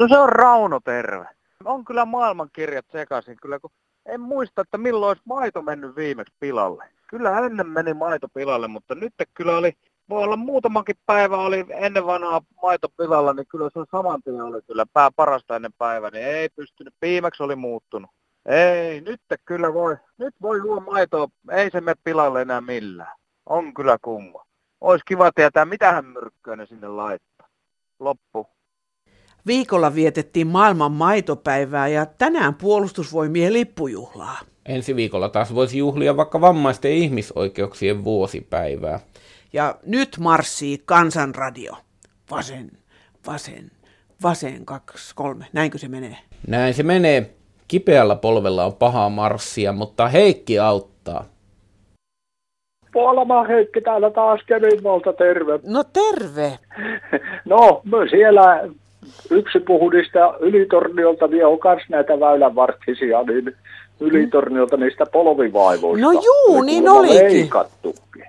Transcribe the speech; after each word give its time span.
No 0.00 0.08
se 0.08 0.18
on 0.18 0.28
Rauno 0.28 0.80
terve. 0.84 1.26
On 1.64 1.84
kyllä 1.84 2.04
maailmankirjat 2.04 2.86
sekaisin 2.92 3.36
kyllä, 3.42 3.58
kun 3.58 3.70
en 4.06 4.20
muista, 4.20 4.62
että 4.62 4.78
milloin 4.78 5.08
olisi 5.08 5.22
maito 5.24 5.62
mennyt 5.62 5.96
viimeksi 5.96 6.34
pilalle. 6.40 6.84
Kyllä 7.06 7.38
ennen 7.38 7.68
meni 7.68 7.94
maito 7.94 8.28
pilalle, 8.34 8.68
mutta 8.68 8.94
nyt 8.94 9.14
kyllä 9.34 9.56
oli, 9.56 9.72
voi 10.08 10.24
olla 10.24 10.36
muutamakin 10.36 10.96
päivä 11.06 11.36
oli 11.36 11.66
ennen 11.68 12.06
vanhaa 12.06 12.40
maito 12.62 12.88
pilalla, 12.88 13.32
niin 13.32 13.46
kyllä 13.46 13.70
se 13.70 13.80
saman 13.90 14.22
tien 14.22 14.40
oli 14.40 14.62
kyllä 14.62 14.84
pää 14.92 15.10
parasta 15.16 15.56
ennen 15.56 15.72
päivää, 15.78 16.10
niin 16.10 16.26
ei 16.26 16.48
pystynyt, 16.48 16.94
viimeksi 17.02 17.42
oli 17.42 17.56
muuttunut. 17.56 18.10
Ei, 18.46 19.00
nyt 19.00 19.20
kyllä 19.44 19.74
voi, 19.74 19.96
nyt 20.18 20.34
voi 20.42 20.58
juo 20.58 20.80
maitoa, 20.80 21.28
ei 21.50 21.70
se 21.70 21.80
mene 21.80 21.94
pilalle 22.04 22.42
enää 22.42 22.60
millään. 22.60 23.16
On 23.46 23.74
kyllä 23.74 23.98
kumma. 24.02 24.46
Olisi 24.80 25.04
kiva 25.06 25.30
tietää, 25.34 25.64
mitä 25.64 25.92
hän 25.92 26.04
myrkkyä 26.04 26.56
ne 26.56 26.66
sinne 26.66 26.88
laittaa. 26.88 27.48
Loppu. 27.98 28.46
Viikolla 29.46 29.94
vietettiin 29.94 30.46
maailman 30.46 30.92
maitopäivää 30.92 31.88
ja 31.88 32.06
tänään 32.06 32.54
puolustusvoimien 32.54 33.52
lippujuhlaa. 33.52 34.38
Ensi 34.66 34.96
viikolla 34.96 35.28
taas 35.28 35.54
voisi 35.54 35.78
juhlia 35.78 36.16
vaikka 36.16 36.40
vammaisten 36.40 36.92
ihmisoikeuksien 36.92 38.04
vuosipäivää. 38.04 39.00
Ja 39.52 39.74
nyt 39.86 40.16
marssii 40.20 40.78
Kansanradio. 40.84 41.72
Vasen, 42.30 42.70
vasen, 43.26 43.70
vasen, 44.22 44.64
kaksi, 44.66 45.14
kolme. 45.14 45.46
Näinkö 45.52 45.78
se 45.78 45.88
menee? 45.88 46.16
Näin 46.46 46.74
se 46.74 46.82
menee. 46.82 47.30
Kipeällä 47.68 48.16
polvella 48.16 48.64
on 48.64 48.74
pahaa 48.74 49.08
marssia, 49.10 49.72
mutta 49.72 50.08
Heikki 50.08 50.58
auttaa. 50.58 51.24
Puolama 52.92 53.44
Heikki 53.44 53.80
täällä 53.80 54.10
taas 54.10 54.40
Kevinvolta, 54.46 55.12
terve. 55.12 55.60
No 55.66 55.84
terve. 55.84 56.58
No, 57.44 57.82
siellä 58.10 58.68
yksi 59.30 59.60
puhudista 59.60 60.34
Ylitorniolta 60.40 61.30
vie 61.30 61.44
on 61.44 61.58
kans 61.58 61.82
näitä 61.88 62.20
väylänvartisia, 62.20 63.22
niin 63.22 63.56
Ylitorniolta 64.00 64.76
niistä 64.76 65.06
polvivaivoista. 65.12 66.06
No 66.06 66.12
juu, 66.12 66.62
niin 66.62 66.88
olikin. 66.88 67.22
Leikattukin. 67.22 68.24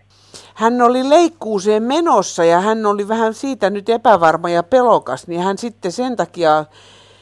Hän 0.56 0.82
oli 0.82 1.10
leikkuuseen 1.10 1.84
menossa 1.84 2.46
ja 2.46 2.60
hän 2.60 2.86
oli 2.86 3.08
vähän 3.08 3.34
siitä 3.34 3.70
nyt 3.70 3.90
epävarma 3.90 4.50
ja 4.50 4.64
pelokas, 4.64 5.28
niin 5.28 5.42
hän 5.42 5.58
sitten 5.58 5.92
sen 5.92 6.16
takia 6.16 6.66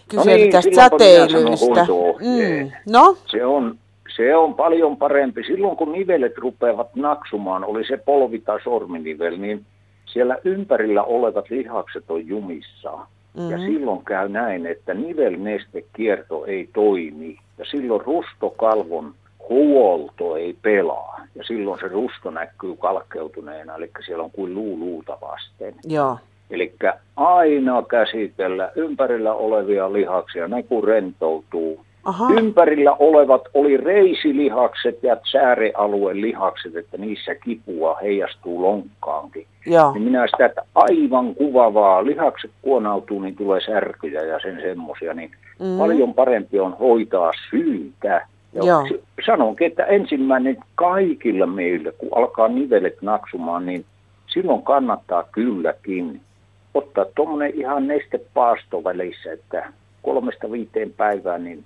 kyseli 0.08 0.32
no 0.32 0.38
niin, 0.38 0.52
tästä 0.52 0.76
säteilystä. 0.76 1.88
Mm. 2.20 2.72
No? 2.90 3.18
Se 3.26 3.46
on, 3.46 3.78
se 4.16 4.36
on 4.36 4.54
paljon 4.54 4.98
parempi. 4.98 5.44
Silloin 5.44 5.78
kun 5.78 5.92
nivelet 5.92 6.38
rupeavat 6.38 6.96
naksumaan, 6.96 7.66
oli 7.66 7.86
se 7.88 7.98
polvi 7.98 8.40
tai 8.40 8.60
sorminivel, 8.64 9.38
niin 9.38 9.66
siellä 10.06 10.38
ympärillä 10.44 11.04
olevat 11.04 11.50
lihakset 11.50 12.04
on 12.10 12.28
jumissa. 12.28 12.92
Mm-hmm. 13.38 13.52
Ja 13.52 13.58
silloin 13.58 14.06
käy 14.06 14.30
näin, 14.30 14.66
että 14.66 14.94
nivelnestekierto 14.94 16.46
ei 16.46 16.70
toimi. 16.74 17.38
Ja 17.58 17.66
silloin 17.66 18.02
rustokalvon 18.06 19.14
huolto 19.50 20.36
ei 20.36 20.56
pelaa. 20.62 21.22
Ja 21.36 21.44
silloin 21.44 21.80
se 21.80 21.88
rusto 21.88 22.32
näkyy 22.32 22.76
kalkkeutuneena, 22.76 23.76
eli 23.76 23.92
siellä 24.06 24.24
on 24.24 24.32
kuin 24.32 24.54
luu 24.54 24.80
luuta 24.80 25.18
vasten. 25.22 25.76
Joo. 25.84 26.18
Eli 26.50 26.74
aina 27.16 27.84
käsitellä 27.90 28.72
ympärillä 28.76 29.34
olevia 29.34 29.94
lihaksia, 29.94 30.48
ne 30.48 30.64
kun 30.64 30.84
rentoutuu. 30.84 31.86
Aha. 32.04 32.34
Ympärillä 32.34 32.96
olevat 33.00 33.42
oli 33.54 33.78
reisilihakset 33.78 35.04
ja 35.04 35.18
säärealueen 35.32 36.22
lihakset, 36.22 36.76
että 36.76 36.98
niissä 36.98 37.36
kipua 37.36 37.98
heijastuu 38.02 38.62
lonkkaankin. 38.62 39.48
Joo. 39.66 39.94
Niin 39.94 40.04
minä 40.04 40.28
sitä, 40.28 40.46
että 40.46 40.62
aivan 40.76 41.36
kuvavaa, 41.36 42.06
lihakset 42.06 42.52
kuonautuu, 42.62 43.22
niin 43.22 43.36
tulee 43.36 43.62
särkyjä 43.62 44.22
ja 44.22 44.40
sen 44.40 44.62
semmoisia, 44.62 45.14
niin 45.14 45.32
mm. 45.60 45.78
paljon 45.78 46.14
parempi 46.14 46.60
on 46.60 46.78
hoitaa 46.80 47.32
syytä. 47.50 48.28
Ja 48.54 48.64
Joo. 48.66 48.88
sanonkin, 49.26 49.68
että 49.68 49.86
ensimmäinen 49.86 50.58
kaikilla 50.76 51.46
meillä, 51.46 51.92
kun 51.98 52.10
alkaa 52.16 52.48
nivelet 52.48 53.02
naksumaan, 53.02 53.66
niin 53.66 53.86
silloin 54.28 54.62
kannattaa 54.62 55.24
kylläkin 55.32 56.22
ottaa 56.74 57.06
tuommoinen 57.16 57.52
ihan 57.56 57.88
nestepaasto 57.88 58.84
välissä, 58.84 59.32
että 59.34 59.74
kolmesta 60.02 60.52
viiteen 60.52 60.94
päivään, 60.98 61.44
niin 61.44 61.64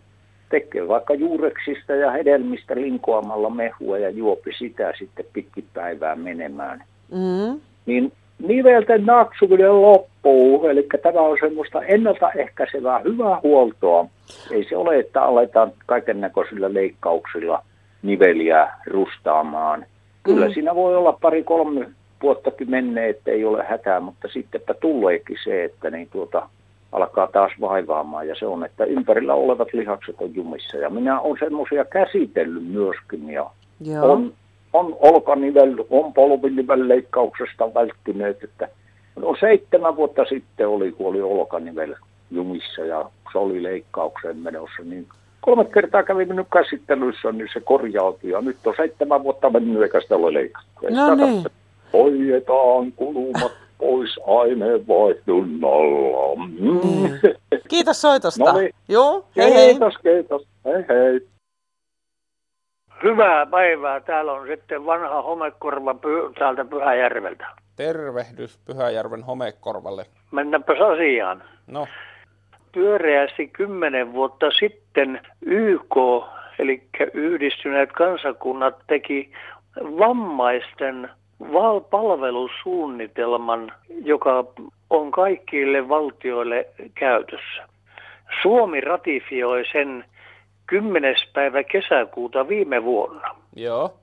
tekee 0.53 0.87
vaikka 0.87 1.13
juureksista 1.13 1.93
ja 1.93 2.11
hedelmistä 2.11 2.75
linkoamalla 2.75 3.49
mehua 3.49 3.97
ja 3.97 4.09
juopi 4.09 4.51
sitä 4.57 4.93
sitten 4.99 5.25
pitkipäivään 5.33 6.19
menemään. 6.19 6.83
Mm. 7.11 7.61
Niin 7.85 8.11
nivelten 8.47 9.05
naksuminen 9.05 9.81
loppuu, 9.81 10.67
eli 10.67 10.87
tämä 11.03 11.21
on 11.21 11.37
semmoista 11.39 11.81
ennaltaehkäisevää 11.81 12.99
hyvää 12.99 13.39
huoltoa. 13.43 14.05
Ei 14.51 14.65
se 14.69 14.77
ole, 14.77 14.99
että 14.99 15.23
aletaan 15.23 15.71
kaiken 15.85 16.21
näköisillä 16.21 16.73
leikkauksilla 16.73 17.63
niveliä 18.03 18.67
rustaamaan. 18.87 19.85
Kyllä 20.23 20.47
mm. 20.47 20.53
siinä 20.53 20.75
voi 20.75 20.95
olla 20.95 21.17
pari 21.21 21.43
kolme 21.43 21.89
vuottakin 22.23 22.69
menee, 22.69 23.09
että 23.09 23.31
ei 23.31 23.45
ole 23.45 23.63
hätää, 23.63 23.99
mutta 23.99 24.27
sittenpä 24.27 24.73
tuleekin 24.73 25.37
se, 25.43 25.63
että 25.63 25.89
niin 25.89 26.07
tuota, 26.11 26.49
alkaa 26.93 27.27
taas 27.27 27.51
vaivaamaan 27.61 28.27
ja 28.27 28.35
se 28.39 28.45
on, 28.45 28.65
että 28.65 28.85
ympärillä 28.85 29.33
olevat 29.33 29.67
lihakset 29.73 30.15
on 30.21 30.35
jumissa. 30.35 30.77
Ja 30.77 30.89
minä 30.89 31.19
olen 31.19 31.39
semmoisia 31.39 31.85
käsitellyt 31.85 32.67
myöskin 32.67 33.29
ja 33.29 33.49
Joo. 33.81 34.11
on, 34.11 34.33
on 34.73 34.97
olkanivel, 34.99 35.75
on 35.89 36.13
polvinivel 36.13 36.87
leikkauksesta 36.87 37.73
välttyneet, 37.73 38.43
että 38.43 38.69
no 39.15 39.35
seitsemän 39.39 39.95
vuotta 39.95 40.25
sitten 40.25 40.67
oli, 40.67 40.91
kun 40.91 41.07
oli 41.07 41.21
olkanivel 41.21 41.95
jumissa 42.31 42.81
ja 42.81 43.09
se 43.31 43.37
oli 43.37 43.63
leikkaukseen 43.63 44.37
menossa, 44.37 44.83
niin 44.83 45.07
kolme 45.41 45.65
kertaa 45.65 46.03
kävin 46.03 46.27
minun 46.27 46.45
käsittelyssä, 46.53 47.31
niin 47.31 47.49
se 47.53 47.59
korjautui 47.59 48.29
ja 48.29 48.41
nyt 48.41 48.57
on 48.65 48.73
seitsemän 48.77 49.23
vuotta 49.23 49.49
mennyt 49.49 49.83
eikä 49.83 50.01
sitä 50.01 50.15
ole 50.15 50.33
leikattu. 50.33 50.87
No 50.89 51.15
niin. 51.15 51.45
Hoidetaan 51.93 52.91
kulumat 52.95 53.62
pois 53.83 54.19
aineenvaihdunnalla. 54.27 56.35
Mm. 56.35 56.55
Niin. 56.59 57.19
Kiitos 57.69 58.01
soitosta. 58.01 58.53
No 58.53 58.59
niin. 58.59 58.73
Joo, 58.87 59.25
hei 59.37 59.53
hei. 59.53 59.69
Kiitos, 59.69 59.97
kiitos. 59.97 60.47
Hei 60.65 60.85
hei. 60.89 61.27
Hyvää 63.03 63.45
päivää. 63.45 63.99
Täällä 63.99 64.33
on 64.33 64.47
sitten 64.47 64.85
vanha 64.85 65.21
homekorva 65.21 65.93
py- 65.93 66.33
täältä 66.39 66.65
Pyhäjärveltä. 66.65 67.47
Tervehdys 67.75 68.59
Pyhäjärven 68.65 69.23
homekorvalle. 69.23 70.05
Mennäänpäs 70.31 70.77
asiaan. 70.81 71.43
No, 71.67 71.87
Pyöreästi 72.71 73.47
kymmenen 73.47 74.13
vuotta 74.13 74.45
sitten 74.59 75.21
YK, 75.45 75.95
eli 76.59 76.83
yhdistyneet 77.13 77.91
kansakunnat, 77.91 78.75
teki 78.87 79.31
vammaisten 79.81 81.09
val- 81.53 81.79
palvelusuunnitelman, 81.79 83.71
joka 84.03 84.45
on 84.89 85.11
kaikille 85.11 85.89
valtioille 85.89 86.67
käytössä. 86.95 87.67
Suomi 88.41 88.81
ratifioi 88.81 89.63
sen 89.71 90.05
10. 90.65 91.15
päivä 91.33 91.63
kesäkuuta 91.63 92.47
viime 92.47 92.83
vuonna. 92.83 93.35
joo. 93.55 93.93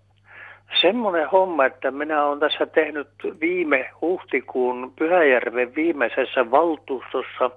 Semmoinen 0.80 1.30
homma, 1.30 1.64
että 1.64 1.90
minä 1.90 2.24
olen 2.24 2.40
tässä 2.40 2.66
tehnyt 2.66 3.08
viime 3.40 3.90
huhtikuun 4.00 4.92
Pyhäjärven 4.98 5.74
viimeisessä 5.74 6.50
valtuustossa 6.50 7.50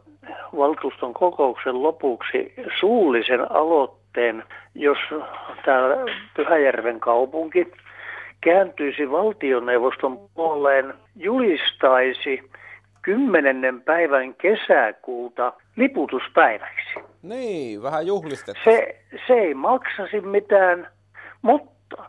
valtuuston 0.58 1.14
kokouksen 1.14 1.84
lopuksi 1.84 2.54
suullisen 2.80 3.52
aloitteen, 3.52 4.44
jos 4.76 4.98
tämä 5.66 5.96
Pyhäjärven 6.36 7.00
kaupunki 7.00 7.72
kääntyisi 8.44 9.12
valtioneuvoston 9.12 10.30
puoleen, 10.34 10.94
julistaisi 11.16 12.44
10. 13.02 13.82
päivän 13.82 14.34
kesäkuuta 14.36 15.54
liputuspäiväksi. 15.76 17.00
Niin, 17.24 17.84
vähän 17.84 18.08
juhlistetaan. 18.08 18.64
Se, 18.64 18.96
se 19.28 19.34
ei 19.34 19.54
maksasi 19.54 20.22
mitään, 20.22 20.88
mutta 21.42 22.04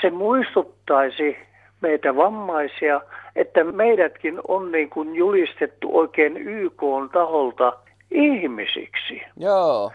se 0.00 0.10
muistuttaisi 0.10 1.36
meitä 1.80 2.16
vammaisia, 2.16 3.00
että 3.36 3.64
meidätkin 3.64 4.40
on 4.48 4.72
niin 4.72 4.90
kuin 4.90 5.14
julistettu 5.14 5.98
oikein 5.98 6.36
YK 6.36 6.82
taholta 7.12 7.72
ihmisiksi. 8.10 9.22
Joo, 9.36 9.92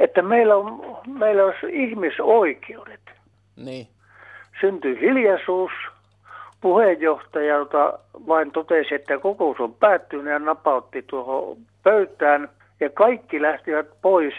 Että 0.00 0.22
meillä 0.22 0.56
on, 0.56 0.96
meillä 1.18 1.44
on 1.44 1.52
ihmisoikeudet. 1.70 3.00
niin. 3.56 3.86
Syntyi 4.60 5.00
hiljaisuus. 5.00 5.72
Puheenjohtajalta 6.60 7.98
vain 8.28 8.52
totesi, 8.52 8.94
että 8.94 9.18
kokous 9.18 9.60
on 9.60 9.74
päättynyt 9.74 10.32
ja 10.32 10.38
napautti 10.38 11.02
tuohon 11.02 11.56
pöytään. 11.82 12.48
Ja 12.80 12.90
kaikki 12.90 13.42
lähtivät 13.42 13.86
pois, 14.02 14.34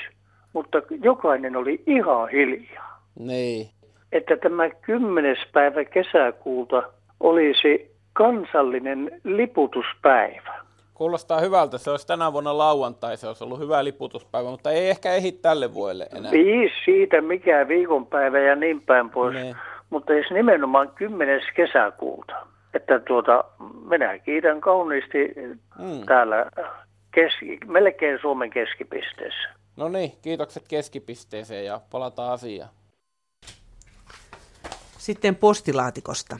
mutta 0.54 0.82
jokainen 1.02 1.56
oli 1.56 1.84
ihan 1.88 2.30
hiljaa. 2.30 3.02
Niin. 3.20 3.70
että 4.12 4.38
tämä 4.38 4.70
10. 4.70 5.36
päivä 5.54 5.86
kesäkuuta 5.86 6.84
olisi 7.20 7.92
kansallinen 8.14 9.22
liputuspäivä. 9.24 10.62
Kuulostaa 10.94 11.40
hyvältä. 11.40 11.78
Se 11.78 11.92
olisi 11.92 12.08
tänä 12.08 12.34
vuonna 12.34 12.58
lauantai, 12.58 13.18
se 13.18 13.28
olisi 13.28 13.44
ollut 13.44 13.60
hyvä 13.60 13.84
liputuspäivä, 13.84 14.50
mutta 14.50 14.72
ei 14.72 14.90
ehkä 14.90 15.14
ehdi 15.14 15.32
tälle 15.32 15.74
vuodelle 15.74 16.08
enää. 16.18 16.32
Viisi 16.32 16.76
siitä, 16.86 17.22
mikä 17.22 17.68
viikonpäivä 17.68 18.40
ja 18.40 18.56
niin 18.56 18.82
päin 18.82 19.10
pois. 19.10 19.34
Ne. 19.34 19.56
Mutta 19.92 20.14
jos 20.14 20.32
nimenomaan 20.32 20.92
10. 20.96 21.42
kesäkuuta. 21.56 22.48
Että 22.74 23.00
tuota, 23.00 23.44
minä 23.90 24.20
kiitän 24.20 24.62
kauniisti 24.62 25.18
mm. 25.80 26.06
täällä 26.06 26.46
keski, 27.12 27.60
melkein 27.66 28.20
Suomen 28.22 28.50
keskipisteessä. 28.50 29.50
No 29.78 29.90
niin, 29.90 30.12
kiitokset 30.22 30.64
keskipisteeseen 30.68 31.66
ja 31.66 31.82
palataan 31.92 32.34
asiaan. 32.34 32.70
Sitten 34.98 35.36
postilaatikosta. 35.36 36.40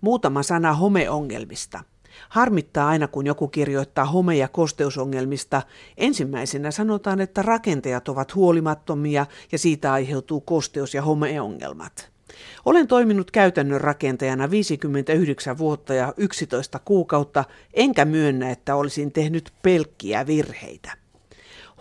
Muutama 0.00 0.42
sana 0.42 0.72
homeongelmista. 0.72 1.80
Harmittaa 2.28 2.88
aina, 2.88 3.08
kun 3.08 3.26
joku 3.26 3.48
kirjoittaa 3.48 4.04
home- 4.04 4.36
ja 4.36 4.48
kosteusongelmista. 4.48 5.62
Ensimmäisenä 5.96 6.70
sanotaan, 6.70 7.20
että 7.20 7.42
rakentajat 7.42 8.08
ovat 8.08 8.34
huolimattomia 8.34 9.26
ja 9.52 9.58
siitä 9.58 9.92
aiheutuu 9.92 10.40
kosteus- 10.40 10.94
ja 10.94 11.02
homeongelmat. 11.02 12.15
Olen 12.64 12.86
toiminut 12.86 13.30
käytännön 13.30 13.80
rakentajana 13.80 14.50
59 14.50 15.58
vuotta 15.58 15.94
ja 15.94 16.14
11 16.16 16.80
kuukautta, 16.84 17.44
enkä 17.74 18.04
myönnä, 18.04 18.50
että 18.50 18.76
olisin 18.76 19.12
tehnyt 19.12 19.52
pelkkiä 19.62 20.26
virheitä. 20.26 20.92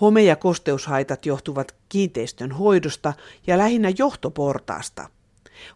Home- 0.02 0.24
ja 0.24 0.36
kosteushaitat 0.36 1.26
johtuvat 1.26 1.76
kiinteistön 1.90 2.52
hoidosta 2.52 3.14
ja 3.48 3.58
lähinnä 3.58 3.92
johtoportaasta. 3.98 5.10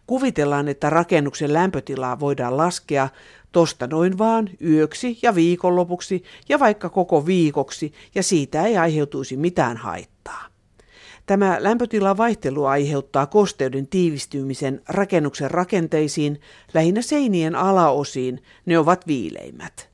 Kuvitellaan, 0.06 0.68
että 0.68 0.90
rakennuksen 0.90 1.52
lämpötilaa 1.52 2.20
voidaan 2.20 2.56
laskea 2.56 3.08
tosta 3.52 3.86
noin 3.86 4.18
vaan 4.18 4.50
yöksi 4.64 5.18
ja 5.22 5.34
viikonlopuksi 5.34 6.24
ja 6.48 6.58
vaikka 6.60 6.88
koko 6.88 7.26
viikoksi 7.26 7.92
ja 8.14 8.22
siitä 8.22 8.66
ei 8.66 8.76
aiheutuisi 8.76 9.36
mitään 9.36 9.76
haittaa. 9.76 10.19
Tämä 11.30 11.56
lämpötilan 11.60 12.16
vaihtelu 12.16 12.64
aiheuttaa 12.64 13.26
kosteuden 13.26 13.86
tiivistymisen 13.86 14.82
rakennuksen 14.88 15.50
rakenteisiin, 15.50 16.40
lähinnä 16.74 17.02
seinien 17.02 17.54
alaosiin, 17.54 18.42
ne 18.66 18.78
ovat 18.78 19.06
viileimmät. 19.06 19.88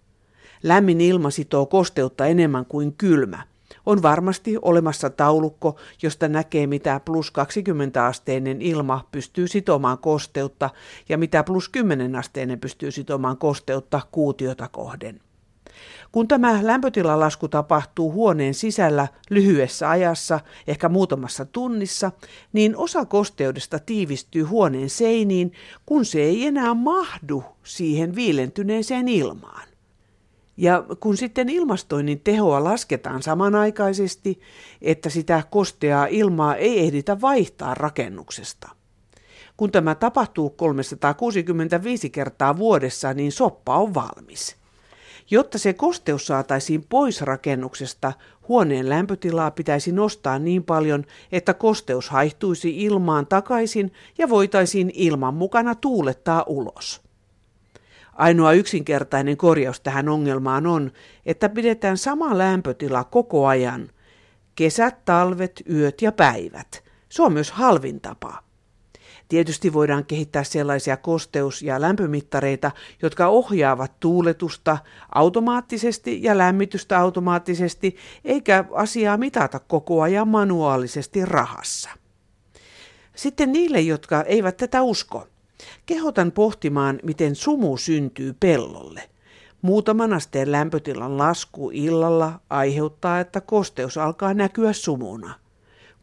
Lämmin 0.63 1.01
ilma 1.01 1.31
sitoo 1.31 1.67
kosteutta 1.67 2.27
enemmän 2.27 2.67
kuin 2.67 2.93
kylmä– 2.93 3.43
on 3.87 4.03
varmasti 4.03 4.57
olemassa 4.63 5.11
taulukko, 5.11 5.77
josta 6.03 6.29
näkee 6.29 6.67
mitä 6.67 7.01
plus 7.05 7.31
20 7.31 8.07
asteinen 8.07 8.63
ilma 8.63 9.09
pystyy 9.13 9.49
sitomaan 9.49 9.99
kosteutta 9.99 10.71
ja 11.09 11.19
mitä 11.19 11.45
plus 11.45 11.69
10 11.69 12.17
asteinen 12.17 12.61
pystyy 12.61 12.91
sitomaan 12.91 13.39
kosteutta 13.39 14.01
kuutiota 14.13 14.69
kohden. 14.69 15.21
Kun 16.13 16.29
tämä 16.29 16.59
lämpötilalasku 16.63 17.49
tapahtuu 17.49 18.13
huoneen 18.13 18.55
sisällä 18.55 19.09
lyhyessä 19.31 19.91
ajassa, 19.91 20.41
ehkä 20.67 20.89
muutamassa 20.89 21.45
tunnissa, 21.45 22.13
niin 22.53 22.77
osa 22.77 23.05
kosteudesta 23.05 23.79
tiivistyy 23.79 24.43
huoneen 24.43 24.91
seiniin, 24.91 25.53
kun 25.87 26.05
se 26.05 26.23
ei 26.23 26.47
enää 26.47 26.75
mahdu 26.75 27.45
siihen 27.65 28.15
viilentyneeseen 28.15 29.09
ilmaan. 29.09 29.69
Ja 30.57 30.85
kun 31.01 31.17
sitten 31.17 31.49
ilmastoinnin 31.49 32.21
tehoa 32.21 32.65
lasketaan 32.65 33.23
samanaikaisesti, 33.23 34.41
että 34.83 35.11
sitä 35.11 35.43
kosteaa 35.51 36.07
ilmaa 36.07 36.55
ei 36.57 36.79
ehditä 36.79 37.21
vaihtaa 37.21 37.75
rakennuksesta. 37.75 38.69
Kun 39.57 39.73
tämä 39.73 39.95
tapahtuu 39.95 40.51
365 40.51 42.11
kertaa 42.11 42.57
vuodessa, 42.57 43.15
niin 43.15 43.33
soppa 43.33 43.77
on 43.77 43.95
valmis. 43.95 44.57
Jotta 45.31 45.59
se 45.59 45.73
kosteus 45.73 46.27
saataisiin 46.27 46.85
pois 46.89 47.23
rakennuksesta, 47.23 48.13
huoneen 48.49 48.89
lämpötilaa 48.89 49.51
pitäisi 49.51 49.93
nostaa 49.93 50.39
niin 50.39 50.65
paljon, 50.65 51.05
että 51.33 51.55
kosteus 51.55 52.11
haihtuisi 52.11 52.85
ilmaan 52.85 53.27
takaisin 53.27 53.93
ja 54.19 54.29
voitaisiin 54.29 54.91
ilman 54.95 55.35
mukana 55.35 55.75
tuulettaa 55.75 56.45
ulos. 56.47 57.03
Ainoa 58.13 58.53
yksinkertainen 58.53 59.37
korjaus 59.37 59.81
tähän 59.81 60.09
ongelmaan 60.09 60.67
on, 60.67 60.93
että 61.27 61.49
pidetään 61.49 61.97
sama 61.99 62.39
lämpötila 62.39 63.05
koko 63.05 63.47
ajan. 63.47 63.89
Kesät, 64.55 65.05
talvet, 65.05 65.63
yöt 65.71 66.03
ja 66.03 66.13
päivät. 66.13 66.85
Se 67.09 67.23
on 67.23 67.33
myös 67.33 67.51
halvin 67.51 68.01
tapa. 68.01 68.46
Tietysti 69.29 69.73
voidaan 69.73 70.05
kehittää 70.05 70.45
sellaisia 70.45 70.97
kosteus- 70.97 71.63
ja 71.63 71.81
lämpömittareita, 71.81 72.71
jotka 73.03 73.27
ohjaavat 73.27 74.01
tuuletusta 74.01 74.79
automaattisesti 75.15 76.23
ja 76.23 76.39
lämmitystä 76.39 76.99
automaattisesti, 76.99 77.97
eikä 78.25 78.65
asiaa 78.73 79.17
mitata 79.17 79.59
koko 79.59 80.03
ajan 80.03 80.29
manuaalisesti 80.29 81.25
rahassa. 81.25 81.91
Sitten 83.17 83.53
niille, 83.53 83.81
jotka 83.81 84.23
eivät 84.23 84.57
tätä 84.57 84.83
usko– 84.83 85.27
Kehotan 85.87 86.33
pohtimaan, 86.33 87.01
miten 87.03 87.35
sumu 87.35 87.77
syntyy 87.77 88.37
pellolle. 88.41 89.11
Muutaman 89.63 90.13
asteen 90.13 90.53
lämpötilan 90.53 91.19
lasku 91.19 91.71
illalla 91.73 92.41
aiheuttaa, 92.51 93.21
että 93.21 93.41
kosteus 93.41 93.99
alkaa 93.99 94.35
näkyä 94.35 94.73
sumuna. 94.73 95.35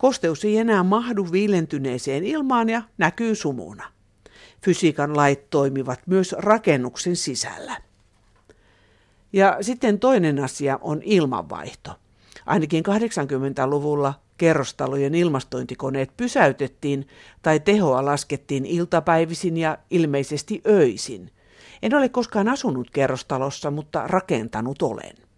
Kosteus 0.04 0.46
ei 0.46 0.58
enää 0.58 0.84
mahdu 0.84 1.28
viilentyneeseen 1.32 2.24
ilmaan 2.24 2.70
ja 2.70 2.82
näkyy 2.98 3.36
sumuna. 3.36 3.92
Fysiikan 4.66 5.18
lait 5.18 5.50
toimivat 5.50 6.00
myös 6.06 6.36
rakennuksen 6.38 7.16
sisällä. 7.16 7.78
Ja 9.34 9.58
sitten 9.62 10.00
toinen 10.00 10.44
asia 10.44 10.80
on 10.82 11.02
ilmanvaihto. 11.04 11.92
Ainakin 12.46 12.84
80-luvulla 12.86 14.14
kerrostalojen 14.38 15.16
ilmastointikoneet 15.16 16.18
pysäytettiin 16.18 17.08
tai 17.42 17.60
tehoa 17.60 18.06
laskettiin 18.06 18.66
iltapäivisin 18.66 19.58
ja 19.58 19.78
ilmeisesti 19.90 20.62
öisin. 20.68 21.32
En 21.82 21.96
ole 21.96 22.10
koskaan 22.10 22.50
asunut 22.50 22.90
kerrostalossa, 22.90 23.72
mutta 23.72 24.08
rakentanut 24.08 24.82
olen. 24.82 25.33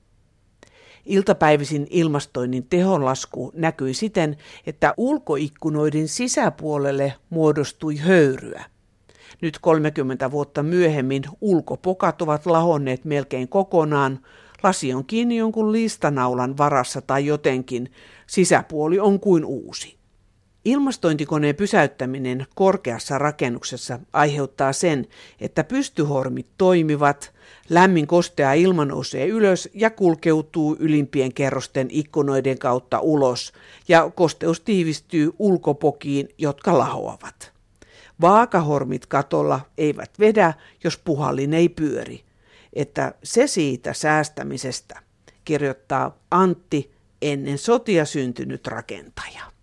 Iltapäivisin 1.05 1.87
ilmastoinnin 1.89 2.67
tehonlasku 2.69 3.51
näkyi 3.55 3.93
siten, 3.93 4.37
että 4.65 4.93
ulkoikkunoiden 4.97 6.07
sisäpuolelle 6.07 7.13
muodostui 7.29 7.97
höyryä. 7.97 8.65
Nyt 9.41 9.59
30 9.59 10.31
vuotta 10.31 10.63
myöhemmin 10.63 11.23
ulkopokat 11.41 12.21
ovat 12.21 12.45
lahonneet 12.45 13.05
melkein 13.05 13.47
kokonaan, 13.47 14.19
lasi 14.63 14.93
on 14.93 15.05
kiinni 15.05 15.37
jonkun 15.37 15.71
listanaulan 15.71 16.57
varassa 16.57 17.01
tai 17.01 17.25
jotenkin, 17.25 17.91
sisäpuoli 18.27 18.99
on 18.99 19.19
kuin 19.19 19.45
uusi. 19.45 19.97
Ilmastointikoneen 20.65 21.55
pysäyttäminen 21.55 22.45
korkeassa 22.55 23.17
rakennuksessa 23.17 23.99
aiheuttaa 24.13 24.73
sen, 24.73 25.05
että 25.41 25.63
pystyhormit 25.63 26.47
toimivat, 26.57 27.33
lämmin 27.69 28.07
kostea 28.07 28.53
ilma 28.53 28.85
nousee 28.85 29.27
ylös 29.27 29.69
ja 29.73 29.89
kulkeutuu 29.89 30.75
ylimpien 30.79 31.33
kerrosten 31.33 31.87
ikkunoiden 31.91 32.59
kautta 32.59 32.99
ulos, 32.99 33.53
ja 33.87 34.11
kosteus 34.15 34.59
tiivistyy 34.59 35.31
ulkopokiin, 35.39 36.29
jotka 36.37 36.77
lahoavat. 36.77 37.51
Vaakahormit 38.21 39.05
katolla 39.05 39.59
eivät 39.77 40.19
vedä, 40.19 40.53
jos 40.83 40.97
puhallin 40.97 41.53
ei 41.53 41.69
pyöri. 41.69 42.23
Että 42.73 43.13
se 43.23 43.47
siitä 43.47 43.93
säästämisestä, 43.93 44.99
kirjoittaa 45.45 46.17
Antti 46.31 46.91
ennen 47.21 47.57
sotia 47.57 48.05
syntynyt 48.05 48.67
rakentaja. 48.67 49.54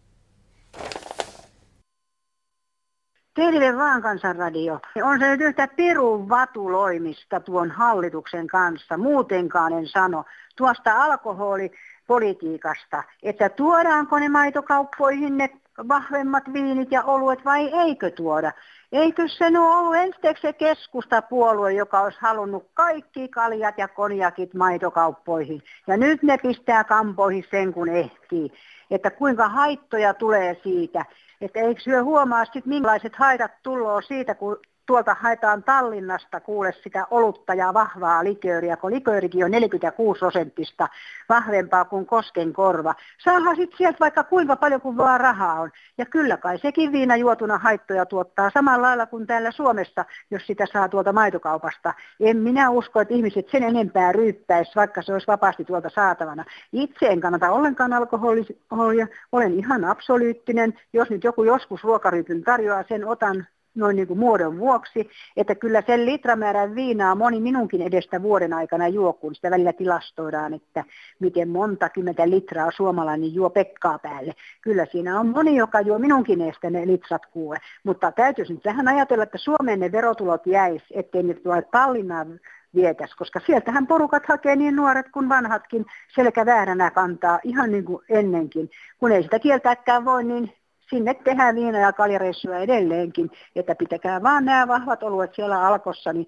Terve 3.34 3.76
vaan 3.76 4.02
kansanradio. 4.02 4.80
On 5.02 5.18
se 5.18 5.30
nyt 5.30 5.40
yhtä 5.40 5.68
pirun 5.76 6.28
vatuloimista 6.28 7.40
tuon 7.40 7.70
hallituksen 7.70 8.46
kanssa. 8.46 8.96
Muutenkaan 8.96 9.72
en 9.72 9.86
sano. 9.86 10.24
Tuosta 10.56 11.02
alkoholipolitiikasta, 11.02 13.02
että 13.22 13.48
tuodaanko 13.48 14.18
ne 14.18 14.28
maitokauppoihin 14.28 15.38
ne 15.38 15.50
vahvemmat 15.88 16.44
viinit 16.52 16.92
ja 16.92 17.02
oluet 17.02 17.44
vai 17.44 17.68
eikö 17.68 18.10
tuoda. 18.10 18.52
Eikö 18.92 19.28
se 19.28 19.46
ole 19.46 19.58
ollut 19.58 19.96
ensiksi 19.96 20.42
se 20.42 20.52
keskustapuolue, 20.52 21.72
joka 21.72 22.00
olisi 22.00 22.18
halunnut 22.20 22.68
kaikki 22.74 23.28
kaljat 23.28 23.78
ja 23.78 23.88
konjakit 23.88 24.54
maitokauppoihin. 24.54 25.62
Ja 25.86 25.96
nyt 25.96 26.22
ne 26.22 26.38
pistää 26.38 26.84
kampoihin 26.84 27.44
sen 27.50 27.72
kun 27.72 27.88
ehtii. 27.88 28.52
Että 28.90 29.10
kuinka 29.10 29.48
haittoja 29.48 30.14
tulee 30.14 30.56
siitä. 30.62 31.04
Että 31.42 31.60
eikö 31.60 31.80
syö 31.80 32.04
huomaa 32.04 32.44
sitten 32.44 32.68
millaiset 32.68 33.16
haitat 33.16 33.52
tulloo 33.62 34.00
siitä, 34.00 34.34
kun 34.34 34.56
tuolta 34.86 35.16
haetaan 35.20 35.62
Tallinnasta 35.62 36.40
kuule 36.40 36.72
sitä 36.82 37.06
olutta 37.10 37.54
ja 37.54 37.74
vahvaa 37.74 38.24
likööriä, 38.24 38.76
kun 38.76 38.90
liköörikin 38.90 39.44
on 39.44 39.50
46 39.50 40.18
prosenttista 40.18 40.88
vahvempaa 41.28 41.84
kuin 41.84 42.06
kosken 42.06 42.52
korva. 42.52 42.94
Saahan 43.24 43.56
sitten 43.56 43.78
sieltä 43.78 43.96
vaikka 44.00 44.24
kuinka 44.24 44.56
paljon 44.56 44.80
kuin 44.80 44.96
vaan 44.96 45.20
rahaa 45.20 45.60
on. 45.60 45.70
Ja 45.98 46.06
kyllä 46.06 46.36
kai 46.36 46.58
sekin 46.58 46.92
viina 46.92 47.16
juotuna 47.16 47.58
haittoja 47.58 48.06
tuottaa 48.06 48.50
samalla 48.54 48.86
lailla 48.86 49.06
kuin 49.06 49.26
täällä 49.26 49.50
Suomessa, 49.50 50.04
jos 50.30 50.46
sitä 50.46 50.66
saa 50.72 50.88
tuolta 50.88 51.12
maitokaupasta. 51.12 51.94
En 52.20 52.36
minä 52.36 52.70
usko, 52.70 53.00
että 53.00 53.14
ihmiset 53.14 53.48
sen 53.50 53.62
enempää 53.62 54.12
ryyppäisi, 54.12 54.72
vaikka 54.76 55.02
se 55.02 55.12
olisi 55.12 55.26
vapaasti 55.26 55.64
tuolta 55.64 55.90
saatavana. 55.90 56.44
Itse 56.72 57.06
en 57.06 57.20
kannata 57.20 57.50
ollenkaan 57.50 57.92
alkoholia, 57.92 59.06
olen 59.32 59.52
ihan 59.52 59.84
absolyyttinen. 59.84 60.74
Jos 60.92 61.10
nyt 61.10 61.24
joku 61.24 61.44
joskus 61.44 61.84
ruokaryypyn 61.84 62.42
tarjoaa, 62.42 62.84
sen 62.88 63.06
otan 63.08 63.46
noin 63.74 63.96
niin 63.96 64.08
kuin 64.08 64.18
muodon 64.18 64.58
vuoksi, 64.58 65.08
että 65.36 65.54
kyllä 65.54 65.82
sen 65.86 66.06
litramäärän 66.06 66.74
viinaa 66.74 67.14
moni 67.14 67.40
minunkin 67.40 67.82
edestä 67.82 68.22
vuoden 68.22 68.52
aikana 68.52 68.88
juo, 68.88 69.12
kun 69.12 69.34
sitä 69.34 69.50
välillä 69.50 69.72
tilastoidaan, 69.72 70.54
että 70.54 70.84
miten 71.20 71.48
monta 71.48 71.88
kymmentä 71.88 72.30
litraa 72.30 72.70
suomalainen 72.76 73.34
juo 73.34 73.50
pekkaa 73.50 73.98
päälle. 73.98 74.34
Kyllä 74.60 74.86
siinä 74.86 75.20
on 75.20 75.26
moni, 75.26 75.56
joka 75.56 75.80
juo 75.80 75.98
minunkin 75.98 76.40
edestä 76.40 76.70
ne 76.70 76.86
litrat 76.86 77.26
kuue, 77.26 77.56
mutta 77.84 78.12
täytyisi 78.12 78.52
nyt 78.52 78.64
vähän 78.64 78.88
ajatella, 78.88 79.22
että 79.22 79.38
Suomeen 79.38 79.80
ne 79.80 79.92
verotulot 79.92 80.46
jäisi, 80.46 80.86
ettei 80.90 81.22
ne 81.22 81.34
tule 81.34 81.62
Tallinnaan 81.62 82.40
vietäisi, 82.74 83.16
koska 83.16 83.40
sieltähän 83.46 83.86
porukat 83.86 84.26
hakee 84.26 84.56
niin 84.56 84.76
nuoret 84.76 85.06
kuin 85.12 85.28
vanhatkin 85.28 85.86
selkä 86.14 86.46
vääränä 86.46 86.90
kantaa 86.90 87.40
ihan 87.44 87.72
niin 87.72 87.84
kuin 87.84 88.04
ennenkin. 88.08 88.70
Kun 88.98 89.12
ei 89.12 89.22
sitä 89.22 89.38
kieltääkään 89.38 90.04
voi, 90.04 90.24
niin 90.24 90.52
sinne 90.92 91.14
tehdään 91.14 91.54
viina- 91.54 91.78
ja 91.78 91.92
kaljareissuja 91.92 92.58
edelleenkin, 92.58 93.30
että 93.56 93.74
pitäkää 93.74 94.22
vaan 94.22 94.44
nämä 94.44 94.68
vahvat 94.68 95.02
oluet 95.02 95.34
siellä 95.34 95.66
alkossa, 95.66 96.12
niin 96.12 96.26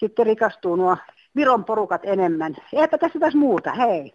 sitten 0.00 0.26
rikastuu 0.26 0.76
nuo 0.76 0.96
Viron 1.36 1.64
porukat 1.64 2.00
enemmän. 2.04 2.56
Eipä 2.72 2.98
tässä 2.98 3.18
taas 3.18 3.34
muuta, 3.34 3.72
hei. 3.72 4.14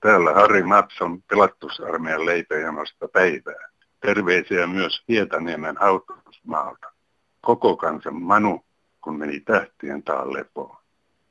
Täällä 0.00 0.32
Harri 0.32 0.62
Matson 0.62 1.22
pelattusarmeijan 1.22 2.26
leipäjanosta 2.26 3.08
päivää. 3.08 3.68
Terveisiä 4.00 4.66
myös 4.66 5.02
Hietaniemen 5.08 5.76
hautusmaalta. 5.76 6.92
Koko 7.40 7.76
kansan 7.76 8.22
Manu, 8.22 8.64
kun 9.00 9.18
meni 9.18 9.40
tähtien 9.40 10.02
taan 10.02 10.32
lepoon. 10.32 10.76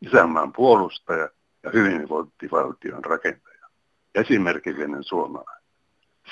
Isänmaan 0.02 0.54
puolustaja 0.54 1.30
ja 1.64 1.70
hyvinvointivaltion 1.74 3.06
rakentaja. 3.06 3.68
Esimerkillinen 4.16 5.04
suomalainen. 5.04 5.61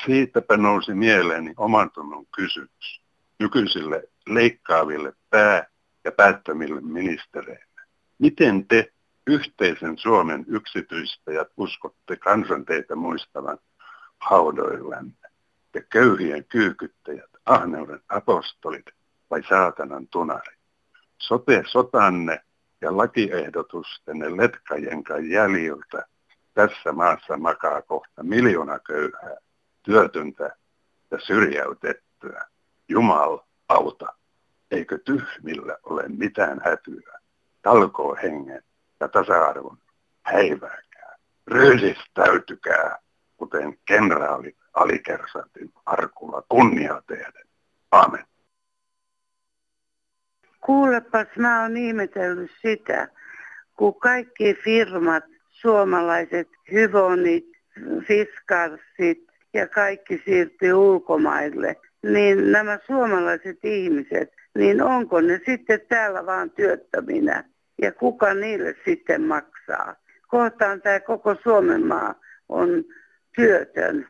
Siitäpä 0.06 0.58
nousi 0.58 0.94
mieleeni 0.94 1.54
oman 1.58 1.92
tunnon 1.92 2.26
kysymys 2.36 3.02
nykyisille 3.40 4.04
leikkaaville 4.28 5.14
pää- 5.30 5.66
ja 6.04 6.12
päättämille 6.12 6.82
ministereille. 6.82 7.82
Miten 8.20 8.68
te 8.68 8.94
yhteisen 9.28 9.98
Suomen 9.98 10.46
yksityistäjät 10.48 11.48
uskotte 11.58 12.16
kansan 12.16 12.66
teitä 12.66 12.96
muistavan 12.96 13.58
haudoillanne? 14.20 15.30
Te 15.72 15.82
köyhien 15.82 16.46
kyykyttäjät, 16.46 17.30
ahneuden 17.46 18.02
apostolit 18.10 18.86
vai 19.32 19.44
saatanan 19.50 20.08
tunari? 20.08 20.56
Sote 21.18 21.64
sotanne 21.68 22.42
ja 22.82 22.98
lakiehdotusten 22.98 24.38
letkajen 24.38 25.04
jäljiltä 25.30 26.06
tässä 26.54 26.92
maassa 26.92 27.38
makaa 27.38 27.82
kohta 27.82 28.24
miljoona 28.24 28.80
köyhää 28.80 29.38
työtöntä 29.90 30.56
ja 31.12 31.20
syrjäytettyä. 31.20 32.46
Jumal 32.88 33.40
auta, 33.70 34.14
eikö 34.72 35.00
tyhmillä 35.06 35.78
ole 35.84 36.04
mitään 36.08 36.62
hätyä, 36.66 37.20
talkoo 37.62 38.18
hengen 38.24 38.64
ja 39.00 39.08
tasa-arvon 39.08 39.78
häivääkää. 40.22 41.16
Ryhdistäytykää, 41.48 43.00
kuten 43.38 43.78
kenraali 43.86 44.56
alikersantin 44.74 45.74
arkulla 45.86 46.44
kunnia 46.50 47.02
tehden. 47.08 47.48
Amen. 47.92 48.26
Kuulepas, 50.62 51.28
mä 51.38 51.62
oon 51.62 51.78
ihmetellyt 51.78 52.52
sitä, 52.62 53.08
kun 53.76 54.00
kaikki 54.00 54.54
firmat, 54.54 55.24
suomalaiset 55.50 56.50
hyvonit, 56.72 57.46
fiskarsit, 58.08 59.29
ja 59.54 59.68
kaikki 59.68 60.22
siirtyy 60.26 60.74
ulkomaille, 60.74 61.76
niin 62.04 62.52
nämä 62.52 62.80
suomalaiset 62.88 63.58
ihmiset, 63.64 64.34
niin 64.56 64.82
onko 64.82 65.22
ne 65.22 65.42
sitten 65.46 65.82
täällä 65.90 66.26
vaan 66.26 66.52
työttöminä 66.52 67.44
ja 67.82 67.92
kuka 67.92 68.34
niille 68.34 68.76
sitten 68.86 69.22
maksaa? 69.22 69.96
Kohtaan 70.28 70.82
tämä 70.82 71.00
koko 71.00 71.36
Suomen 71.44 71.86
maa 71.86 72.16
on 72.50 72.70
työtön. 73.36 74.08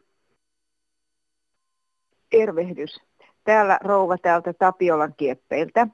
Tervehdys. 2.30 3.02
Täällä 3.44 3.80
rouva 3.84 4.18
täältä 4.18 4.54
Tapiolan 4.54 5.14
kieppeiltä. 5.18 5.88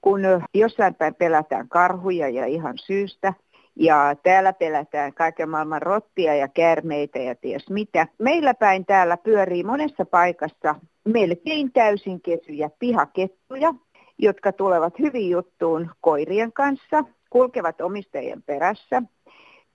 Kun 0.00 0.20
jossain 0.54 0.94
päin 0.94 1.14
pelätään 1.14 1.68
karhuja 1.68 2.28
ja 2.28 2.46
ihan 2.46 2.78
syystä, 2.78 3.34
ja 3.76 4.16
täällä 4.22 4.52
pelätään 4.52 5.14
kaiken 5.14 5.50
maailman 5.50 5.82
rottia 5.82 6.34
ja 6.34 6.48
käärmeitä 6.48 7.18
ja 7.18 7.34
ties 7.34 7.70
mitä. 7.70 8.06
Meillä 8.18 8.54
päin 8.54 8.86
täällä 8.86 9.16
pyörii 9.16 9.64
monessa 9.64 10.04
paikassa 10.04 10.74
melkein 11.04 11.72
täysin 11.72 12.20
kesyjä 12.20 12.70
pihakettuja, 12.78 13.74
jotka 14.18 14.52
tulevat 14.52 14.98
hyvin 14.98 15.30
juttuun 15.30 15.90
koirien 16.00 16.52
kanssa, 16.52 17.04
kulkevat 17.30 17.80
omistajien 17.80 18.42
perässä, 18.42 19.02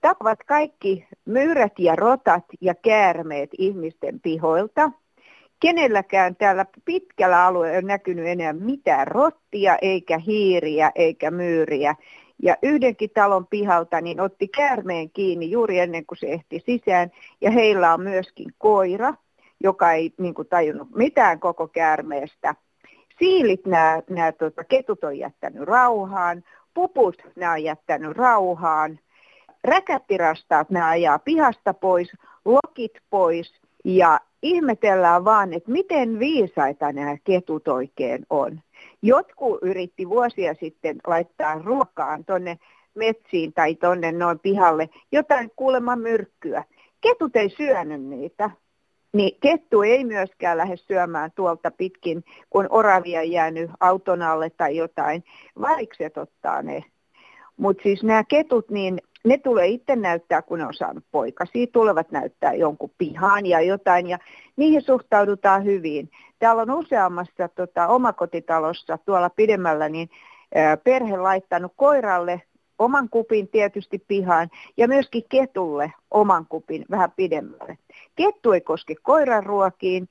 tapavat 0.00 0.38
kaikki 0.46 1.06
myyrät 1.24 1.72
ja 1.78 1.96
rotat 1.96 2.44
ja 2.60 2.74
käärmeet 2.74 3.50
ihmisten 3.58 4.20
pihoilta. 4.20 4.92
Kenelläkään 5.60 6.36
täällä 6.36 6.66
pitkällä 6.84 7.44
alueella 7.44 7.76
ei 7.76 7.82
näkynyt 7.82 8.26
enää 8.26 8.52
mitään 8.52 9.06
rottia, 9.06 9.78
eikä 9.82 10.18
hiiriä, 10.18 10.92
eikä 10.94 11.30
myyriä. 11.30 11.94
Ja 12.42 12.56
yhdenkin 12.62 13.10
talon 13.10 13.46
pihalta 13.46 14.00
niin 14.00 14.20
otti 14.20 14.48
käärmeen 14.48 15.10
kiinni 15.10 15.50
juuri 15.50 15.78
ennen 15.78 16.06
kuin 16.06 16.18
se 16.18 16.26
ehti 16.26 16.62
sisään. 16.66 17.10
Ja 17.40 17.50
heillä 17.50 17.94
on 17.94 18.00
myöskin 18.00 18.54
koira, 18.58 19.14
joka 19.62 19.92
ei 19.92 20.12
niin 20.18 20.34
kuin, 20.34 20.48
tajunnut 20.48 20.88
mitään 20.94 21.40
koko 21.40 21.68
käärmeestä. 21.68 22.54
Siilit 23.18 23.66
nämä, 23.66 24.02
nämä 24.10 24.32
tota, 24.32 24.64
ketut 24.64 25.04
on 25.04 25.18
jättänyt 25.18 25.62
rauhaan, 25.62 26.44
puput 26.74 27.22
nämä 27.36 27.52
on 27.52 27.62
jättänyt 27.62 28.16
rauhaan, 28.16 28.98
räkättirastaat 29.64 30.70
nämä 30.70 30.88
ajaa 30.88 31.18
pihasta 31.18 31.74
pois, 31.74 32.12
lokit 32.44 32.92
pois 33.10 33.60
ja 33.84 34.20
ihmetellään 34.42 35.24
vaan, 35.24 35.52
että 35.52 35.70
miten 35.70 36.18
viisaita 36.18 36.92
nämä 36.92 37.16
ketut 37.24 37.68
oikein 37.68 38.26
on. 38.30 38.60
Jotkut 39.02 39.58
yritti 39.62 40.08
vuosia 40.08 40.54
sitten 40.54 40.96
laittaa 41.06 41.58
ruokaan 41.58 42.24
tonne 42.24 42.58
metsiin 42.94 43.52
tai 43.52 43.74
tonne 43.74 44.12
noin 44.12 44.38
pihalle 44.38 44.88
jotain 45.12 45.50
kuulemma 45.56 45.96
myrkkyä. 45.96 46.64
Ketut 47.00 47.36
ei 47.36 47.50
syönyt 47.50 48.02
niitä. 48.02 48.50
Niin 49.12 49.38
kettu 49.40 49.82
ei 49.82 50.04
myöskään 50.04 50.58
lähde 50.58 50.76
syömään 50.76 51.30
tuolta 51.34 51.70
pitkin, 51.70 52.24
kun 52.50 52.66
oravia 52.70 53.22
jäänyt 53.22 53.70
auton 53.80 54.22
alle 54.22 54.50
tai 54.50 54.76
jotain. 54.76 55.24
Varikset 55.60 56.18
ottaa 56.18 56.62
ne. 56.62 56.84
Mutta 57.56 57.82
siis 57.82 58.02
nämä 58.02 58.24
ketut, 58.24 58.70
niin 58.70 58.98
ne 59.24 59.38
tulee 59.38 59.66
itse 59.66 59.96
näyttää, 59.96 60.42
kun 60.42 60.58
ne 60.58 60.66
on 60.66 60.74
saanut 60.74 61.04
poikasia, 61.10 61.66
tulevat 61.72 62.10
näyttää 62.10 62.54
jonkun 62.54 62.90
pihaan 62.98 63.46
ja 63.46 63.60
jotain, 63.60 64.06
ja 64.06 64.18
niihin 64.56 64.82
suhtaudutaan 64.82 65.64
hyvin. 65.64 66.10
Täällä 66.38 66.62
on 66.62 66.70
useammassa 66.70 67.48
tota, 67.48 67.88
omakotitalossa 67.88 68.98
tuolla 68.98 69.30
pidemmällä 69.30 69.88
niin 69.88 70.10
ää, 70.54 70.76
perhe 70.76 71.16
laittanut 71.16 71.72
koiralle 71.76 72.42
oman 72.78 73.08
kupin 73.08 73.48
tietysti 73.48 74.04
pihaan 74.08 74.48
ja 74.76 74.88
myöskin 74.88 75.24
ketulle 75.28 75.92
oman 76.10 76.46
kupin 76.48 76.84
vähän 76.90 77.12
pidemmälle. 77.16 77.78
Kettu 78.16 78.52
ei 78.52 78.60
koske 78.60 78.94
koiran 79.02 79.46
ruokiin 79.46 80.08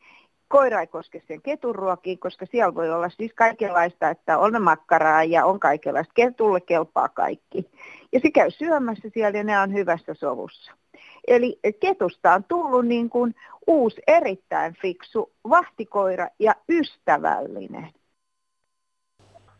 koira 0.50 0.80
ei 0.80 0.88
koske 0.88 1.22
sen 1.28 1.42
ketun 1.42 1.76
ruokiin, 1.76 2.20
koska 2.20 2.46
siellä 2.46 2.76
voi 2.76 2.92
olla 2.92 3.10
siis 3.10 3.34
kaikenlaista, 3.34 4.10
että 4.10 4.38
on 4.38 4.64
makkaraa 4.64 5.24
ja 5.24 5.46
on 5.46 5.60
kaikenlaista. 5.60 6.14
Ketulle 6.16 6.62
kelpaa 6.62 7.10
kaikki. 7.10 7.72
Ja 8.14 8.20
se 8.20 8.32
käy 8.32 8.52
syömässä 8.52 9.10
siellä 9.14 9.38
ja 9.38 9.44
ne 9.44 9.60
on 9.60 9.74
hyvässä 9.74 10.14
sovussa. 10.14 10.74
Eli 11.28 11.60
ketusta 11.80 12.34
on 12.34 12.44
tullut 12.44 12.86
niin 12.86 13.10
kuin 13.10 13.36
uusi 13.68 14.02
erittäin 14.08 14.76
fiksu 14.82 15.32
vahtikoira 15.50 16.28
ja 16.40 16.56
ystävällinen. 16.70 17.90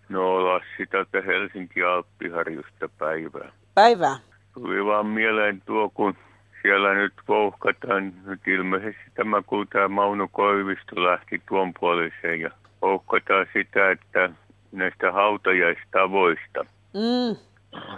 No 0.10 0.46
Lassi 0.46 0.86
tätä 0.92 1.22
Helsinki 1.22 1.84
Alppiharjusta 1.84 2.90
päivää. 2.98 3.52
Päivää. 3.76 4.18
Tuli 4.54 4.86
vaan 4.86 5.06
mieleen 5.08 5.62
tuo, 5.66 5.90
kun 5.94 6.16
siellä 6.62 6.94
nyt 6.94 7.14
vouhkataan 7.28 8.14
nyt 8.26 8.48
ilmeisesti 8.48 9.02
tämä, 9.16 9.42
kun 9.42 9.68
tämä 9.68 9.88
Mauno 9.88 10.28
Koivisto 10.32 11.04
lähti 11.04 11.42
tuon 11.50 11.74
puoliseen 11.80 12.42
ja 12.42 12.50
ohkataan 12.82 13.46
sitä, 13.54 13.92
että 13.92 14.30
näistä 14.72 15.12
hautajaistavoista. 15.12 16.66
Mm. 16.94 17.38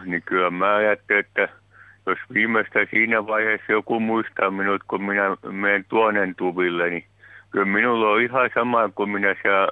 Niin 0.06 0.24
kyllä 0.26 0.50
mä 0.52 0.76
ajattelin, 0.76 1.20
että 1.20 1.50
jos 2.06 2.20
viimeistä 2.34 2.80
siinä 2.90 3.28
vaiheessa 3.28 3.72
joku 3.72 4.00
muistaa 4.00 4.52
minut, 4.52 4.82
kun 4.88 5.04
minä 5.04 5.38
menen 5.52 5.86
tuonen 5.90 6.36
tuville, 6.36 6.90
niin 6.90 7.06
kyllä 7.52 7.66
minulla 7.66 8.10
on 8.10 8.22
ihan 8.22 8.50
sama 8.54 8.90
kuin 8.96 9.10
minä 9.10 9.36
siellä 9.42 9.68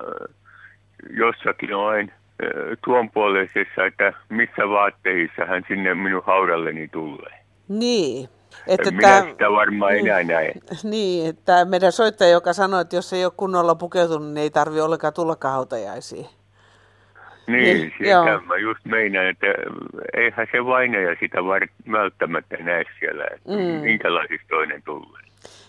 jossakin 1.10 1.75
olen 1.75 2.12
tuon 2.86 3.12
puoleisessa, 3.12 3.86
että 3.86 4.13
missä 4.29 4.69
vaatteissa 4.69 5.46
hän 5.46 5.65
sinne 5.67 5.93
minun 5.96 6.24
haudalleni 6.25 6.88
tulee. 6.88 7.39
Niin. 7.67 8.29
Että 8.68 8.91
Minä 8.91 9.01
tämä, 9.01 9.29
sitä 9.32 9.51
varmaan 9.51 9.94
niin, 9.94 10.08
enää 10.08 10.24
näe. 10.24 10.51
Niin, 10.84 11.29
että 11.29 11.65
meidän 11.65 11.91
soittaja, 11.91 12.29
joka 12.29 12.53
sanoi, 12.53 12.82
että 12.82 12.96
jos 12.96 13.13
ei 13.13 13.25
ole 13.25 13.34
kunnolla 13.38 13.75
pukeutunut, 13.75 14.27
niin 14.27 14.38
ei 14.38 14.50
tarvitse 14.50 14.84
ollenkaan 14.84 15.13
tullakaan 15.13 15.53
hautajaisiin. 15.53 16.25
Niin, 17.48 17.77
niin 17.77 17.94
sitä 17.98 18.41
mä 18.46 18.58
just 18.58 18.86
meinaan, 18.86 19.27
että 19.27 19.48
eihän 20.13 20.48
se 20.51 20.65
vainaja 20.65 21.15
sitä 21.20 21.38
välttämättä 21.91 22.58
näe 22.58 22.84
siellä, 23.00 23.24
että 23.36 23.50
mm. 23.50 23.86
minkälaisista 23.86 24.48
toinen 24.50 24.84
tulee. 24.84 25.22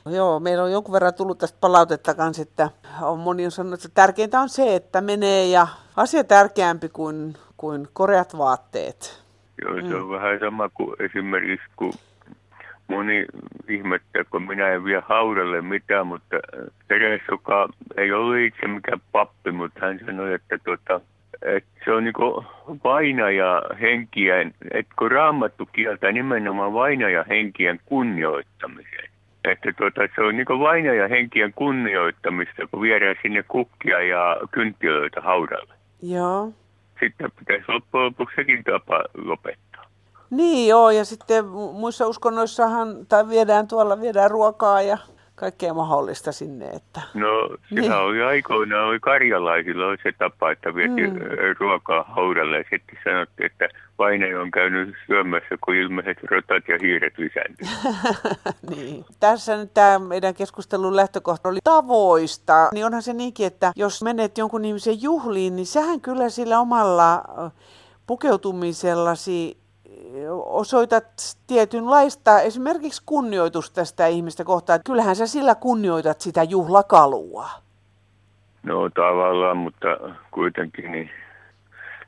Joo, 0.06 0.40
meillä 0.40 0.64
on 0.64 0.72
jonkun 0.72 0.92
verran 0.92 1.14
tullut 1.14 1.38
tästä 1.38 1.58
palautetta 1.60 2.14
kanssa, 2.14 2.42
että 2.42 2.70
on 3.02 3.18
moni 3.18 3.44
on 3.44 3.50
sanonut, 3.50 3.84
että 3.84 3.94
tärkeintä 3.94 4.40
on 4.40 4.48
se, 4.48 4.74
että 4.74 5.00
menee 5.00 5.46
ja 5.46 5.66
asia 5.96 6.24
tärkeämpi 6.24 6.88
kuin, 6.88 7.34
kuin 7.56 7.88
koreat 7.92 8.38
vaatteet. 8.38 9.22
Joo, 9.62 9.88
se 9.88 9.94
on 9.94 10.06
mm. 10.06 10.10
vähän 10.10 10.38
sama 10.40 10.68
kuin 10.68 10.96
esimerkiksi, 11.02 11.66
kun 11.76 11.92
moni 12.90 13.26
ihmettää, 13.68 14.24
kun 14.30 14.42
minä 14.42 14.68
en 14.68 14.84
vie 14.84 15.02
haudalle 15.06 15.60
mitään, 15.60 16.06
mutta 16.06 16.36
Teres, 16.88 17.22
joka 17.30 17.68
ei 17.96 18.12
ollut 18.12 18.36
itse 18.36 18.68
mikään 18.68 19.00
pappi, 19.12 19.52
mutta 19.52 19.80
hän 19.80 20.00
sanoi, 20.06 20.34
että, 20.34 20.58
tuota, 20.64 21.00
että 21.42 21.70
se 21.84 21.92
on 21.92 22.04
niin 22.04 22.14
vainaja 22.84 23.62
henkien, 23.80 24.54
että 24.70 24.94
kun 24.98 25.10
raamattu 25.10 25.68
kieltää 25.72 26.12
nimenomaan 26.12 26.72
vainaja 26.72 27.24
henkien 27.28 27.80
kunnioittamisen. 27.84 29.10
Että 29.44 29.72
tuota, 29.78 30.00
se 30.14 30.22
on 30.22 30.36
niin 30.36 30.46
vainaja 30.48 31.08
henkien 31.08 31.52
kunnioittamista, 31.52 32.66
kun 32.70 32.82
viedään 32.82 33.16
sinne 33.22 33.42
kukkia 33.42 34.02
ja 34.02 34.36
kynttilöitä 34.50 35.20
haudalle. 35.20 35.74
Joo. 36.02 36.52
Sitten 37.00 37.30
pitäisi 37.38 37.64
loppujen 37.68 38.06
lopuksi 38.06 38.36
sekin 38.36 38.64
tapa 38.64 39.04
lopettaa. 39.24 39.69
Niin 40.30 40.68
joo, 40.68 40.90
ja 40.90 41.04
sitten 41.04 41.46
muissa 41.46 42.06
uskonnoissahan, 42.06 43.06
tai 43.06 43.28
viedään 43.28 43.68
tuolla, 43.68 44.00
viedään 44.00 44.30
ruokaa 44.30 44.82
ja 44.82 44.98
kaikkea 45.40 45.74
mahdollista 45.74 46.32
sinne. 46.32 46.68
Että. 46.68 47.00
No 47.14 47.28
sehän 47.74 47.88
niin. 47.88 47.92
oli 47.92 48.22
aikoinaan, 48.22 48.88
oli 48.88 49.00
karjalaisilla 49.00 49.86
oli 49.86 49.96
se 50.02 50.12
tapa, 50.18 50.50
että 50.50 50.74
vietiin 50.74 51.12
mm. 51.12 51.20
ruokaa 51.58 52.02
haudalle 52.02 52.58
ja 52.58 52.64
sitten 52.70 52.98
sanottiin, 53.04 53.46
että 53.46 53.68
Vainaja 53.98 54.40
on 54.40 54.50
käynyt 54.50 54.94
syömässä, 55.06 55.58
kun 55.64 55.74
ilmeiset 55.74 56.18
rotat 56.30 56.68
ja 56.68 56.78
hiiret 56.82 57.18
lisääntyvät. 57.18 57.70
niin. 58.76 59.04
Tässä 59.20 59.56
nyt 59.56 59.74
tämä 59.74 59.98
meidän 59.98 60.34
keskustelun 60.34 60.96
lähtökohta 60.96 61.48
oli 61.48 61.58
tavoista. 61.64 62.68
Niin 62.72 62.86
onhan 62.86 63.02
se 63.02 63.12
niinkin, 63.12 63.46
että 63.46 63.72
jos 63.76 64.02
menet 64.02 64.38
jonkun 64.38 64.64
ihmisen 64.64 65.02
juhliin, 65.02 65.56
niin 65.56 65.66
sähän 65.66 66.00
kyllä 66.00 66.28
sillä 66.28 66.60
omalla 66.60 67.24
pukeutumisellasi 68.06 69.60
osoitat 70.44 71.04
tietynlaista 71.46 72.40
esimerkiksi 72.40 73.02
kunnioitusta 73.06 73.74
tästä 73.74 74.06
ihmistä 74.06 74.44
kohtaan. 74.44 74.80
Kyllähän 74.84 75.16
sä 75.16 75.26
sillä 75.26 75.54
kunnioitat 75.54 76.20
sitä 76.20 76.42
juhlakalua. 76.42 77.48
No 78.62 78.90
tavallaan, 78.94 79.56
mutta 79.56 79.88
kuitenkin 80.30 80.92
niin. 80.92 81.10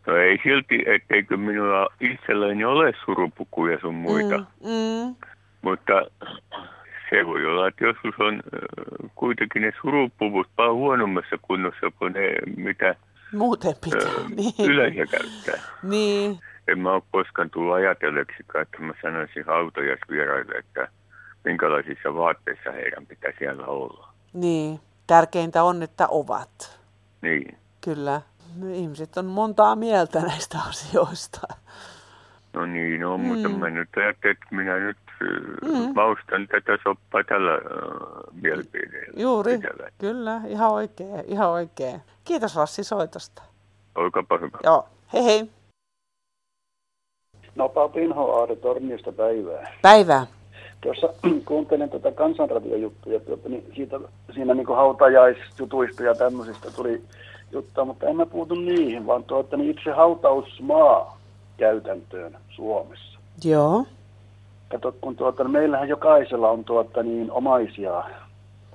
No 0.06 0.16
ei 0.16 0.38
silti, 0.42 0.84
etteikö 0.86 1.36
minulla 1.36 1.88
itselläni 2.00 2.64
ole 2.64 2.92
surupukuja 3.04 3.78
sun 3.80 3.94
muita. 3.94 4.38
Mm, 4.38 4.44
mm. 4.64 5.14
Mutta 5.62 5.92
se 7.10 7.26
voi 7.26 7.46
olla, 7.46 7.68
että 7.68 7.84
joskus 7.84 8.14
on 8.18 8.42
kuitenkin 9.14 9.62
ne 9.62 9.72
surupuvut 9.82 10.48
paljon 10.56 10.76
huonommassa 10.76 11.36
kunnossa 11.42 11.90
kuin 11.98 12.12
ne, 12.12 12.34
mitä 12.56 12.94
Muuten 13.32 13.74
pitää, 13.84 14.28
niin. 14.36 14.70
yleisö 14.70 15.06
käyttää. 15.06 15.62
Niin 15.82 16.38
en 16.68 16.78
mä 16.78 16.92
ole 16.92 17.02
koskaan 17.10 17.50
tullut 17.50 17.74
ajatelleeksi, 17.74 18.44
että 18.62 18.78
mä 18.78 18.94
sanoisin 19.02 19.46
hautajaisvieraille, 19.46 20.54
että 20.58 20.88
minkälaisissa 21.44 22.14
vaatteissa 22.14 22.72
heidän 22.72 23.06
pitää 23.06 23.32
siellä 23.38 23.66
olla. 23.66 24.12
Niin, 24.32 24.80
tärkeintä 25.06 25.62
on, 25.62 25.82
että 25.82 26.08
ovat. 26.08 26.80
Niin. 27.22 27.58
Kyllä, 27.80 28.20
ihmiset 28.74 29.16
on 29.16 29.26
montaa 29.26 29.76
mieltä 29.76 30.20
näistä 30.20 30.58
asioista. 30.68 31.40
No 32.52 32.66
niin, 32.66 33.00
no, 33.00 33.18
mm. 33.18 33.24
mutta 33.24 33.48
mä 33.48 33.70
nyt 33.70 33.88
ajattelin, 33.96 34.36
että 34.42 34.54
minä 34.54 34.76
nyt 34.78 34.96
mm. 35.62 35.94
maustan 35.94 36.48
tätä 36.48 36.78
soppaa 36.82 37.24
tällä 37.24 37.54
uh, 37.54 38.40
mielipiteellä. 38.42 39.20
Juuri, 39.20 39.58
pitävä. 39.58 39.88
kyllä, 39.98 40.40
ihan 40.46 40.70
oikein, 40.70 41.24
ihan 41.26 41.48
oikein. 41.48 42.00
Kiitos 42.24 42.56
Lassi 42.56 42.84
soitosta. 42.84 43.42
Olkaapa 43.94 44.38
hyvä. 44.38 44.58
Joo, 44.64 44.88
hei 45.12 45.24
hei. 45.24 45.50
No 47.54 47.68
Pinho 47.94 48.40
Aade 48.40 48.56
Torniosta 48.56 49.12
päivää. 49.12 49.72
Päivää. 49.82 50.26
Tuossa 50.80 51.08
kuuntelin 51.48 51.90
tuota 51.90 52.12
kansanradiojuttuja, 52.12 53.20
tuota, 53.20 53.48
niin 53.48 53.72
siitä, 53.76 54.00
siinä 54.34 54.54
niin 54.54 54.66
hautajaisjutuista 54.66 56.02
ja 56.02 56.14
tämmöisistä 56.14 56.70
tuli 56.70 57.02
juttua, 57.52 57.84
mutta 57.84 58.06
en 58.06 58.16
mä 58.16 58.26
puutu 58.26 58.54
niihin, 58.54 59.06
vaan 59.06 59.24
tuota, 59.24 59.56
niin 59.56 59.70
itse 59.70 59.90
hautausmaa 59.90 61.18
käytäntöön 61.56 62.38
Suomessa. 62.48 63.18
Joo. 63.44 63.86
Kato, 64.72 64.94
kun 65.00 65.16
tuota, 65.16 65.44
meillähän 65.44 65.88
jokaisella 65.88 66.50
on 66.50 66.64
tuota, 66.64 67.02
niin 67.02 67.30
omaisia, 67.30 68.04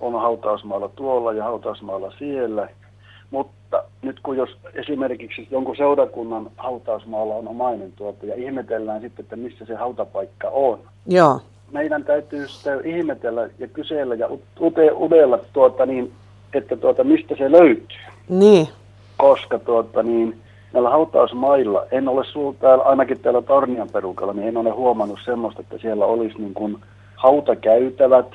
on 0.01 0.21
hautausmaalla 0.21 0.89
tuolla 0.95 1.33
ja 1.33 1.43
hautausmaalla 1.43 2.11
siellä, 2.19 2.69
mutta 3.31 3.83
nyt 4.01 4.19
kun 4.23 4.37
jos 4.37 4.57
esimerkiksi 4.73 5.47
jonkun 5.51 5.75
seurakunnan 5.75 6.49
hautausmaalla 6.57 7.35
on 7.35 7.47
omainen 7.47 7.91
tuota 7.91 8.25
ja 8.25 8.35
ihmetellään 8.35 9.01
sitten, 9.01 9.23
että 9.23 9.35
missä 9.35 9.65
se 9.65 9.75
hautapaikka 9.75 10.49
on. 10.49 10.79
Joo. 11.07 11.39
Meidän 11.71 12.03
täytyy 12.03 12.47
sitä 12.47 12.79
ihmetellä 12.85 13.49
ja 13.59 13.67
kysellä 13.67 14.15
ja 14.15 14.29
ute, 14.59 14.91
udella 14.91 15.39
tuota 15.53 15.85
niin, 15.85 16.11
että 16.53 16.77
tuota, 16.77 17.03
mistä 17.03 17.35
se 17.37 17.51
löytyy. 17.51 17.97
Niin. 18.29 18.67
Koska 19.17 19.59
tuota 19.59 20.03
niin, 20.03 20.41
näillä 20.77 20.89
hautausmailla, 20.89 21.83
en 21.91 22.07
ole 22.09 22.25
sul, 22.25 22.51
täällä, 22.51 22.83
ainakin 22.83 23.19
täällä 23.19 23.41
Tornian 23.41 23.89
perukalla, 23.89 24.33
niin 24.33 24.47
en 24.47 24.57
ole 24.57 24.69
huomannut 24.69 25.19
semmoista, 25.25 25.61
että 25.61 25.77
siellä 25.77 26.05
olisi 26.05 26.37
niin 26.37 26.53
kuin 26.53 26.77
hautakäytävät 27.15 28.25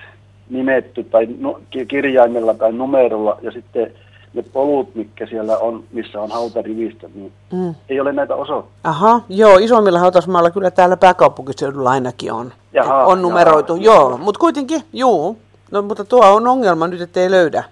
nimetty 0.51 1.05
tai 1.05 1.29
no, 1.39 1.61
kirjaimella 1.89 2.55
tai 2.55 2.73
numerolla 2.73 3.39
ja 3.43 3.51
sitten 3.51 3.93
ne 4.35 4.45
polut, 4.53 4.95
mitkä 4.95 5.27
siellä 5.27 5.59
on, 5.59 5.85
missä 5.93 6.21
on 6.21 6.31
hautarivistä, 6.31 7.09
niin 7.15 7.33
mm. 7.53 7.75
ei 7.89 8.01
ole 8.01 8.13
näitä 8.13 8.35
osoittaa. 8.35 8.91
Aha, 8.91 9.21
joo, 9.29 9.59
isommilla 9.59 9.99
hautausmailla 9.99 10.51
kyllä 10.51 10.71
täällä 10.71 10.97
pääkaupunkiseudulla 10.97 11.91
ainakin 11.91 12.33
on. 12.33 12.53
Jaha, 12.73 13.05
on 13.05 13.23
numeroitu, 13.23 13.77
jaha, 13.77 13.85
joo, 13.85 14.19
mutta 14.19 14.39
kuitenkin, 14.39 14.83
joo. 14.93 15.37
No, 15.71 15.83
mutta 15.83 16.05
tuo 16.05 16.27
on 16.27 16.47
ongelma 16.47 16.89
nyt, 16.89 17.01
että 17.01 17.21
ei 17.21 17.31
löydä. 17.31 17.65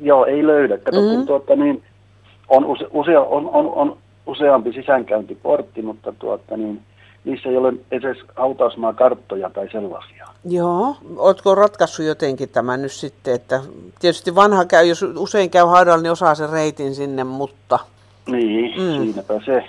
Joo, 0.00 0.24
ei 0.24 0.46
löydä. 0.46 0.78
Kato, 0.78 1.00
mm-hmm. 1.00 1.16
kun 1.16 1.26
tuota, 1.26 1.56
niin, 1.56 1.82
on, 2.48 2.64
use, 2.64 2.86
usea, 2.92 3.20
on, 3.20 3.50
on, 3.52 3.72
on 3.74 3.96
useampi 4.26 4.72
sisäänkäyntiportti, 4.72 5.82
mutta 5.82 6.12
tuota, 6.18 6.56
niin, 6.56 6.82
niissä 7.24 7.48
ei 7.48 7.56
ole 7.56 7.72
edes 7.90 8.18
hautausmaakarttoja 8.36 9.50
tai 9.50 9.68
sellaisia. 9.72 10.26
Joo. 10.44 10.96
Oletko 11.16 11.54
ratkaissut 11.54 12.06
jotenkin 12.06 12.48
tämän 12.48 12.82
nyt 12.82 12.92
sitten, 12.92 13.34
että 13.34 13.60
tietysti 14.00 14.34
vanha 14.34 14.64
käy, 14.64 14.86
jos 14.86 15.02
usein 15.02 15.50
käy 15.50 15.66
haudalla, 15.66 16.02
niin 16.02 16.12
osaa 16.12 16.34
sen 16.34 16.50
reitin 16.50 16.94
sinne, 16.94 17.24
mutta... 17.24 17.78
Niin, 18.26 18.80
mm. 18.80 19.02
siinäpä 19.04 19.40
se, 19.44 19.64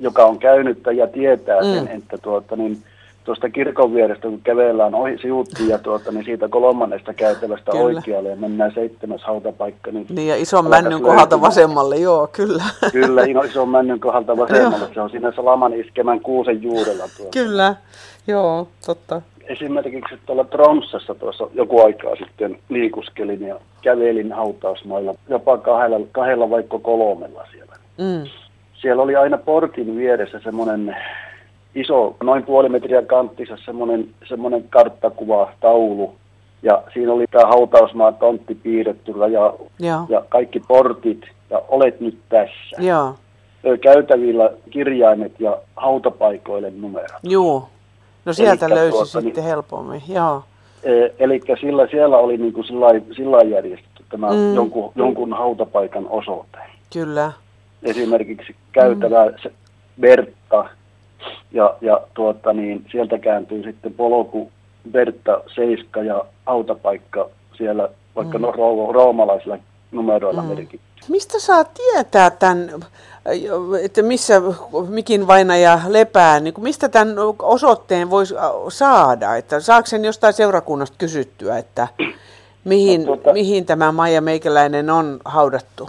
joka 0.00 0.26
on 0.26 0.38
käynyt 0.38 0.78
ja 0.96 1.06
tietää 1.06 1.60
mm. 1.60 1.74
sen, 1.74 1.88
että 1.88 2.18
tuota, 2.18 2.56
niin, 2.56 2.82
tuosta 3.26 3.50
kirkon 3.50 3.94
vierestä, 3.94 4.28
kun 4.28 4.40
kävellään 4.44 4.94
ohi 4.94 5.18
siutti 5.18 5.68
ja 5.68 5.78
tuota, 5.78 6.12
niin 6.12 6.24
siitä 6.24 6.48
kolmannesta 6.48 7.14
käytävästä 7.14 7.72
kyllä. 7.72 7.84
oikealle 7.84 8.28
ja 8.28 8.36
mennään 8.36 8.72
seitsemäs 8.74 9.22
hautapaikka. 9.24 9.90
Niin, 9.90 10.06
niin 10.10 10.28
ja 10.28 10.36
ison 10.36 10.68
männyn 10.68 11.02
kohdalta 11.02 11.40
vasemmalle, 11.40 11.96
joo, 11.96 12.28
kyllä. 12.32 12.64
Kyllä, 12.92 13.22
ison 13.44 13.68
männyn 13.68 14.00
kohdalta 14.00 14.36
vasemmalle, 14.36 14.88
se 14.94 15.00
on 15.00 15.10
siinä 15.10 15.32
Salaman 15.32 15.72
iskemän 15.72 16.20
kuusen 16.20 16.62
juurella. 16.62 17.04
Tuota. 17.16 17.30
Kyllä, 17.30 17.74
joo, 18.26 18.68
totta. 18.86 19.22
Esimerkiksi 19.48 20.18
tuolla 20.26 20.44
Tromsassa 20.44 21.14
tuossa 21.14 21.46
joku 21.54 21.84
aikaa 21.84 22.16
sitten 22.16 22.58
liikuskelin 22.68 23.42
ja 23.42 23.60
kävelin 23.82 24.32
hautausmailla 24.32 25.14
jopa 25.28 25.58
kahdella, 25.58 26.06
kahdella 26.12 26.50
vaikka 26.50 26.78
kolmella 26.78 27.46
siellä. 27.52 27.76
Mm. 27.98 28.28
Siellä 28.74 29.02
oli 29.02 29.16
aina 29.16 29.38
portin 29.38 29.96
vieressä 29.96 30.40
semmoinen 30.44 30.96
iso, 31.76 32.16
noin 32.22 32.42
puoli 32.42 32.68
metriä 32.68 33.02
kanttissa 33.02 33.56
semmoinen, 33.64 34.08
semmoinen 34.28 34.64
karttakuva, 34.70 35.52
taulu. 35.60 36.14
Ja 36.62 36.82
siinä 36.94 37.12
oli 37.12 37.24
tämä 37.30 37.46
hautausmaa 37.46 38.12
tontti 38.12 38.54
piirretty 38.54 39.12
ja, 39.78 40.04
ja 40.08 40.22
kaikki 40.28 40.60
portit 40.68 41.20
ja 41.50 41.62
olet 41.68 42.00
nyt 42.00 42.18
tässä. 42.28 42.76
Joo. 42.78 43.14
Käytävillä 43.80 44.50
kirjaimet 44.70 45.40
ja 45.40 45.58
hautapaikoille 45.76 46.70
numerot. 46.70 47.18
Joo. 47.22 47.68
No 48.24 48.32
sieltä 48.32 48.66
Elikkä 48.66 48.80
löysi 48.80 48.90
tuota, 48.90 49.06
sitten 49.06 49.34
niin, 49.34 49.44
helpommin, 49.44 50.02
joo. 50.08 50.42
E, 50.82 50.90
eli 51.18 51.40
sillä, 51.60 51.86
siellä 51.90 52.16
oli 52.18 52.36
niin 52.36 52.52
kuin 52.52 52.66
sillä, 52.66 52.86
sillä 53.16 53.42
järjestetty 53.42 54.04
tämä 54.10 54.30
mm. 54.30 54.54
jonkun, 54.54 54.92
jonkun 54.94 55.32
hautapaikan 55.32 56.06
osoite. 56.08 56.58
Kyllä. 56.92 57.32
Esimerkiksi 57.82 58.56
käytävä 58.72 59.26
mm. 59.26 59.50
Bertta 60.00 60.68
ja, 61.52 61.74
ja 61.80 62.00
tuota, 62.14 62.52
niin, 62.52 62.86
sieltä 62.92 63.18
kääntyy 63.18 63.62
sitten 63.62 63.94
polku 63.94 64.50
Bertta 64.90 65.40
Seiska 65.54 66.02
ja 66.02 66.24
hautapaikka 66.46 67.28
siellä 67.56 67.88
vaikka 68.16 68.38
mm. 68.38 68.42
no, 68.42 68.52
roomalaisilla 68.92 69.58
numeroilla 69.92 70.42
mm. 70.42 70.48
merkitty. 70.48 70.86
Mistä 71.08 71.40
saa 71.40 71.64
tietää 71.64 72.30
tämän, 72.30 72.70
että 73.82 74.02
missä 74.02 74.42
mikin 74.88 75.26
vainaja 75.26 75.80
lepää, 75.88 76.40
niin 76.40 76.54
mistä 76.58 76.88
tämän 76.88 77.14
osoitteen 77.38 78.10
voisi 78.10 78.34
saada? 78.68 79.36
Että 79.36 79.60
saako 79.60 79.86
sen 79.86 80.04
jostain 80.04 80.32
seurakunnasta 80.34 80.96
kysyttyä, 80.98 81.58
että 81.58 81.88
mihin, 82.64 83.00
no, 83.00 83.06
tuota, 83.06 83.32
mihin 83.32 83.66
tämä 83.66 83.92
Maija 83.92 84.20
Meikäläinen 84.20 84.90
on 84.90 85.20
haudattu? 85.24 85.88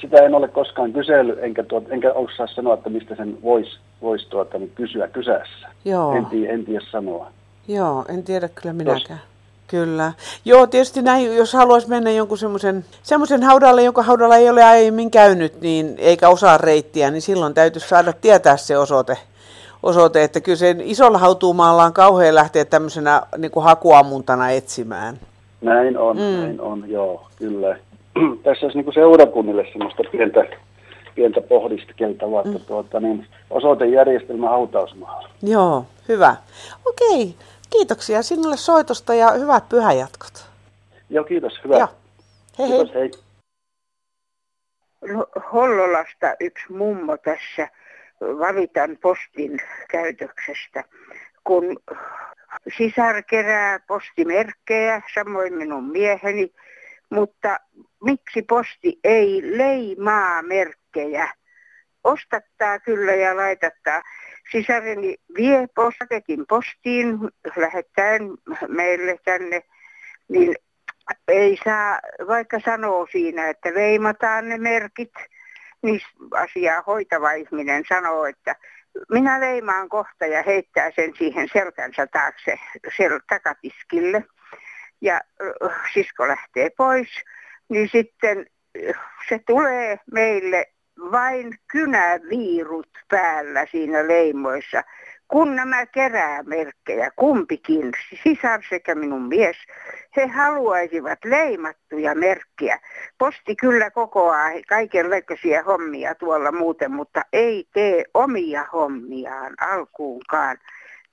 Sitä 0.00 0.16
en 0.16 0.34
ole 0.34 0.48
koskaan 0.48 0.92
kysellyt, 0.92 1.38
enkä, 1.38 1.62
tuot, 1.62 1.84
enkä 1.90 2.12
osaa 2.12 2.46
sanoa, 2.46 2.74
että 2.74 2.90
mistä 2.90 3.16
sen 3.16 3.38
voisi 3.42 3.78
vois 4.02 4.26
tuota, 4.26 4.58
niin 4.58 4.72
kysyä 4.74 5.08
kyseessä. 5.08 5.68
Joo. 5.84 6.16
En, 6.16 6.26
tiedä, 6.26 6.52
en 6.52 6.64
tiedä 6.64 6.84
sanoa. 6.90 7.30
Joo, 7.68 8.04
en 8.08 8.22
tiedä 8.22 8.48
kyllä 8.48 8.72
minäkään. 8.72 9.18
Tos, 9.18 9.34
Kyllä. 9.66 10.12
Joo, 10.44 10.66
tietysti 10.66 11.02
näin, 11.02 11.36
jos 11.36 11.52
haluaisi 11.52 11.88
mennä 11.88 12.10
jonkun 12.10 12.38
semmoisen, 12.38 12.84
semmoisen 13.02 13.42
haudalle, 13.42 13.82
jonka 13.82 14.02
haudalla 14.02 14.36
ei 14.36 14.50
ole 14.50 14.64
aiemmin 14.64 15.10
käynyt, 15.10 15.60
niin 15.60 15.94
eikä 15.98 16.28
osaa 16.28 16.58
reittiä, 16.58 17.10
niin 17.10 17.22
silloin 17.22 17.54
täytyisi 17.54 17.88
saada 17.88 18.12
tietää 18.12 18.56
se 18.56 18.78
osoite. 18.78 19.18
osoite 19.82 20.24
että 20.24 20.40
kyllä 20.40 20.56
sen 20.56 20.80
isolla 20.80 21.18
hautuumaalla 21.18 21.84
on 21.84 21.92
kauhean 21.92 22.34
lähteä 22.34 22.64
tämmöisenä 22.64 23.22
niin 23.38 23.50
kuin 23.50 23.64
hakuamuntana 23.64 24.50
etsimään. 24.50 25.18
Näin 25.60 25.98
on, 25.98 26.16
mm. 26.16 26.22
näin 26.22 26.60
on, 26.60 26.84
joo, 26.86 27.26
kyllä. 27.36 27.76
Tässä 28.44 28.66
olisi 28.66 28.78
niin 28.78 28.84
kuin 28.84 28.94
seurakunnille 28.94 29.66
semmoista 29.72 30.02
pientä, 30.12 30.46
pientä 31.14 31.40
pohdiskeltavaa, 31.40 32.44
mm. 32.44 32.60
tuota, 32.66 33.00
niin 33.00 33.26
osoitejärjestelmä 33.50 34.48
hautausmaalla. 34.48 35.28
Joo, 35.42 35.86
hyvä. 36.08 36.36
Okei. 36.86 37.34
Kiitoksia 37.70 38.22
sinulle 38.22 38.56
soitosta 38.56 39.14
ja 39.14 39.30
hyvät 39.30 39.68
pyhäjatkot. 39.68 40.46
Joo, 41.10 41.24
kiitos. 41.24 41.60
Hyvä. 41.64 41.76
Joo. 41.76 41.88
Hei 42.58 42.68
kiitos, 42.68 42.94
hei. 42.94 43.10
No, 45.12 45.26
Hollolasta 45.52 46.36
yksi 46.40 46.72
mummo 46.72 47.16
tässä 47.16 47.68
valitan 48.20 48.98
postin 49.02 49.60
käytöksestä. 49.90 50.84
Kun 51.44 51.76
sisar 52.76 53.22
kerää 53.22 53.78
postimerkkejä, 53.86 55.02
samoin 55.14 55.54
minun 55.54 55.84
mieheni, 55.84 56.52
mutta 57.10 57.60
miksi 58.04 58.42
posti 58.42 58.98
ei 59.04 59.42
leimaa 59.58 60.42
merkkejä? 60.42 61.28
Ostattaa 62.04 62.78
kyllä 62.78 63.12
ja 63.12 63.36
laitattaa 63.36 64.02
sisareni 64.52 65.16
vie 65.36 65.68
paketin 65.76 66.46
postiin 66.48 67.18
lähettäen 67.56 68.22
meille 68.68 69.16
tänne, 69.24 69.62
niin 70.28 70.56
ei 71.28 71.58
saa, 71.64 72.00
vaikka 72.28 72.60
sanoo 72.64 73.06
siinä, 73.12 73.48
että 73.48 73.74
veimataan 73.74 74.48
ne 74.48 74.58
merkit, 74.58 75.12
niin 75.82 76.00
asiaa 76.30 76.82
hoitava 76.86 77.32
ihminen 77.32 77.84
sanoo, 77.88 78.24
että 78.24 78.56
minä 79.10 79.40
leimaan 79.40 79.88
kohta 79.88 80.26
ja 80.26 80.42
heittää 80.42 80.90
sen 80.96 81.12
siihen 81.18 81.48
selkänsä 81.52 82.06
taakse 82.06 82.58
sel- 82.88 83.24
takatiskille. 83.28 84.24
Ja 85.00 85.20
sisko 85.94 86.28
lähtee 86.28 86.70
pois, 86.70 87.08
niin 87.68 87.88
sitten 87.92 88.46
se 89.28 89.40
tulee 89.46 89.98
meille 90.12 90.66
vain 91.10 91.58
kynäviirut 91.72 92.88
päällä 93.10 93.66
siinä 93.70 94.08
leimoissa. 94.08 94.82
Kun 95.28 95.56
nämä 95.56 95.86
kerää 95.86 96.42
merkkejä, 96.42 97.10
kumpikin, 97.16 97.92
sisar 98.22 98.62
sekä 98.68 98.94
minun 98.94 99.22
mies, 99.22 99.56
he 100.16 100.26
haluaisivat 100.26 101.18
leimattuja 101.24 102.14
merkkejä. 102.14 102.80
Posti 103.18 103.56
kyllä 103.56 103.90
kokoaa 103.90 104.50
kaikenlaisia 104.68 105.62
hommia 105.62 106.14
tuolla 106.14 106.52
muuten, 106.52 106.92
mutta 106.92 107.22
ei 107.32 107.68
tee 107.72 108.04
omia 108.14 108.66
hommiaan 108.72 109.54
alkuunkaan. 109.60 110.56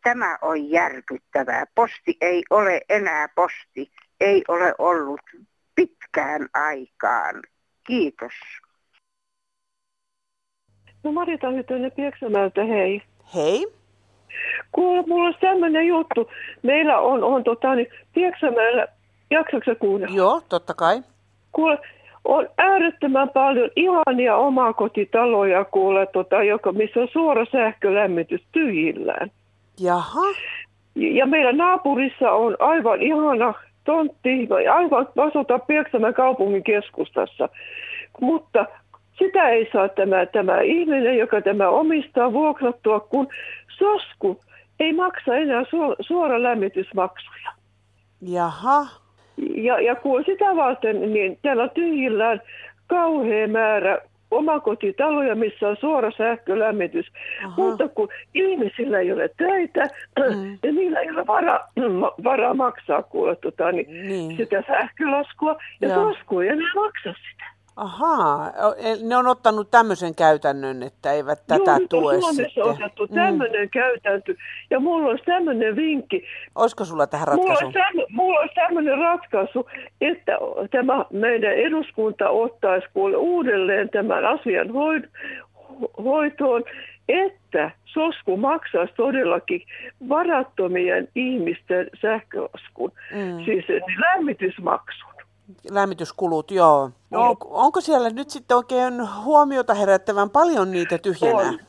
Tämä 0.03 0.37
on 0.41 0.69
järkyttävää. 0.69 1.65
Posti 1.75 2.17
ei 2.21 2.43
ole 2.49 2.81
enää 2.89 3.27
posti. 3.35 3.91
Ei 4.19 4.43
ole 4.47 4.75
ollut 4.77 5.21
pitkään 5.81 6.47
aikaan. 6.53 7.41
Kiitos. 7.87 8.33
No 11.03 11.11
Marita 11.11 11.49
Hytönen 11.49 11.91
Pieksämäeltä, 11.91 12.63
hei. 12.63 13.01
Hei. 13.35 13.67
Kuule, 14.71 15.03
mulla 15.07 15.27
on 15.27 15.33
tämmöinen 15.41 15.87
juttu. 15.87 16.29
Meillä 16.63 16.99
on, 16.99 17.23
on 17.23 17.43
tota, 17.43 17.75
niin 17.75 17.87
Pieksämäellä, 18.13 18.87
jaksaksa 19.31 19.75
kuunnella? 19.75 20.15
Joo, 20.15 20.41
totta 20.49 20.73
kai. 20.73 21.01
Kuule, 21.51 21.77
on 22.25 22.47
äärettömän 22.57 23.29
paljon 23.29 23.69
ihania 23.75 24.35
omakotitaloja, 24.35 25.65
kuule, 25.65 26.05
tota, 26.05 26.43
joka, 26.43 26.71
missä 26.71 26.99
on 26.99 27.07
suora 27.11 27.45
sähkölämmitys 27.51 28.41
tyhjillään. 28.51 29.31
Jaha. 29.79 30.21
Ja 30.95 31.25
meillä 31.25 31.51
naapurissa 31.51 32.31
on 32.31 32.55
aivan 32.59 33.01
ihana 33.01 33.53
tontti, 33.91 34.47
aivan 34.73 35.07
asutaan 35.17 35.61
Pieksämän 35.67 36.13
kaupungin 36.13 36.63
keskustassa. 36.63 37.49
Mutta 38.21 38.65
sitä 39.19 39.49
ei 39.49 39.69
saa 39.73 39.89
tämä, 39.89 40.25
tämä 40.25 40.61
ihminen, 40.61 41.17
joka 41.17 41.41
tämä 41.41 41.69
omistaa 41.69 42.33
vuokrattua, 42.33 42.99
kun 42.99 43.27
sosku 43.77 44.41
ei 44.79 44.93
maksa 44.93 45.35
enää 45.35 45.63
su, 45.69 45.77
suora 45.99 46.43
lämmitysmaksuja. 46.43 47.51
Jaha. 48.21 48.85
Ja, 49.55 49.81
ja 49.81 49.95
kun 49.95 50.23
sitä 50.25 50.55
varten, 50.55 51.13
niin 51.13 51.39
täällä 51.41 51.67
tyhjillään 51.67 52.41
kauhea 52.87 53.47
määrä 53.47 53.97
omakotitaloja, 54.31 55.35
missä 55.35 55.67
on 55.67 55.77
suora 55.79 56.11
sähkölämmitys. 56.17 57.11
Aha. 57.45 57.53
Mutta 57.57 57.87
kun 57.87 58.09
ihmisillä 58.33 58.99
ei 58.99 59.11
ole 59.11 59.29
töitä 59.37 59.87
mm. 60.19 60.57
ja 60.63 60.71
niillä 60.71 60.99
ei 60.99 61.11
ole 61.11 61.27
varaa, 61.27 61.71
varaa 62.29 62.53
maksaa 62.53 63.03
kuule, 63.03 63.35
tota, 63.35 63.71
niin, 63.71 64.07
niin. 64.07 64.37
sitä 64.37 64.63
sähkölaskua 64.67 65.55
ja 65.81 65.95
sosku 65.95 66.39
ei 66.39 66.49
enää 66.49 66.73
maksa 66.75 67.13
sitä. 67.31 67.50
Ahaa, 67.75 68.51
ne 69.03 69.15
on 69.17 69.27
ottanut 69.27 69.71
tämmöisen 69.71 70.15
käytännön, 70.15 70.83
että 70.83 71.13
eivät 71.13 71.39
tätä 71.47 71.71
Joo, 71.71 71.87
tue 71.89 72.15
on 72.15 72.21
Suomessa 72.21 72.43
sitten. 72.43 72.63
otettu 72.63 73.07
tämmöinen 73.07 73.61
mm. 73.61 73.69
käytäntö. 73.69 74.35
Ja 74.69 74.79
mulla 74.79 75.09
olisi 75.09 75.23
tämmöinen 75.23 75.75
vinkki. 75.75 76.23
Olisiko 76.55 76.85
sulla 76.85 77.07
tähän 77.07 77.27
ratkaisu? 77.27 77.65
Mulla 77.65 77.85
olisi, 77.93 78.13
mulla 78.13 78.39
olisi 78.39 78.55
tämmöinen 78.55 78.97
ratkaisu, 78.97 79.69
että 80.01 80.37
tämä 80.71 81.05
meidän 81.11 81.53
eduskunta 81.53 82.29
ottaisi 82.29 82.87
kuule 82.93 83.17
uudelleen 83.17 83.89
tämän 83.89 84.25
asian 84.25 84.69
hoitoon, 86.03 86.63
että 87.09 87.71
sosku 87.85 88.37
maksaisi 88.37 88.93
todellakin 88.93 89.61
varattomien 90.09 91.07
ihmisten 91.15 91.89
sähkölaskun, 92.01 92.91
mm. 93.15 93.45
siis 93.45 93.65
lämmitysmaksun 93.99 95.10
lämmityskulut, 95.69 96.51
joo. 96.51 96.91
No, 97.09 97.29
on, 97.29 97.37
onko 97.41 97.81
siellä 97.81 98.09
nyt 98.09 98.29
sitten 98.29 98.57
oikein 98.57 98.93
huomiota 99.23 99.73
herättävän 99.73 100.29
paljon 100.29 100.71
niitä 100.71 100.97
tyhjänä? 100.97 101.39
On. 101.39 101.59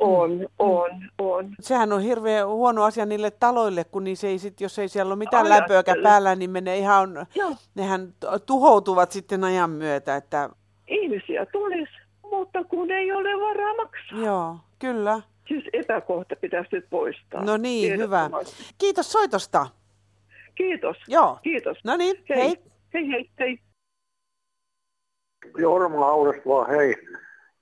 On, 0.00 0.48
on, 0.58 0.90
on. 1.18 1.54
Sehän 1.60 1.92
on 1.92 2.02
hirveän 2.02 2.48
huono 2.48 2.84
asia 2.84 3.06
niille 3.06 3.30
taloille, 3.30 3.84
kun 3.84 4.04
niissä 4.04 4.26
ei 4.26 4.38
sit, 4.38 4.60
jos 4.60 4.78
ei 4.78 4.88
siellä 4.88 5.10
ole 5.10 5.18
mitään 5.18 5.48
lämpöäkään 5.48 6.02
päällä, 6.02 6.34
niin 6.34 6.50
menee 6.50 6.78
ihan, 6.78 7.26
Joo. 7.34 7.52
nehän 7.74 8.14
tuhoutuvat 8.46 9.12
sitten 9.12 9.44
ajan 9.44 9.70
myötä. 9.70 10.16
Että... 10.16 10.50
Ihmisiä 10.88 11.46
tulisi, 11.46 11.92
mutta 12.30 12.64
kun 12.64 12.90
ei 12.90 13.12
ole 13.12 13.40
varaa 13.48 13.74
maksaa. 13.74 14.26
Joo, 14.26 14.56
kyllä. 14.78 15.20
Siis 15.48 15.64
epäkohta 15.72 16.36
pitäisi 16.36 16.68
nyt 16.72 16.86
poistaa. 16.90 17.44
No 17.44 17.56
niin, 17.56 17.98
hyvä. 17.98 18.30
Kiitos 18.78 19.12
soitosta. 19.12 19.66
Kiitos. 20.54 20.96
Joo. 21.08 21.38
Kiitos. 21.42 21.78
No 21.84 21.96
niin, 21.96 22.16
hei. 22.28 22.38
hei. 22.38 22.69
Hei 22.94 23.10
hei, 23.10 23.30
hei. 23.38 23.58
Jorma 25.56 26.08
Aurasta 26.08 26.42
vaan, 26.46 26.70
hei. 26.70 26.94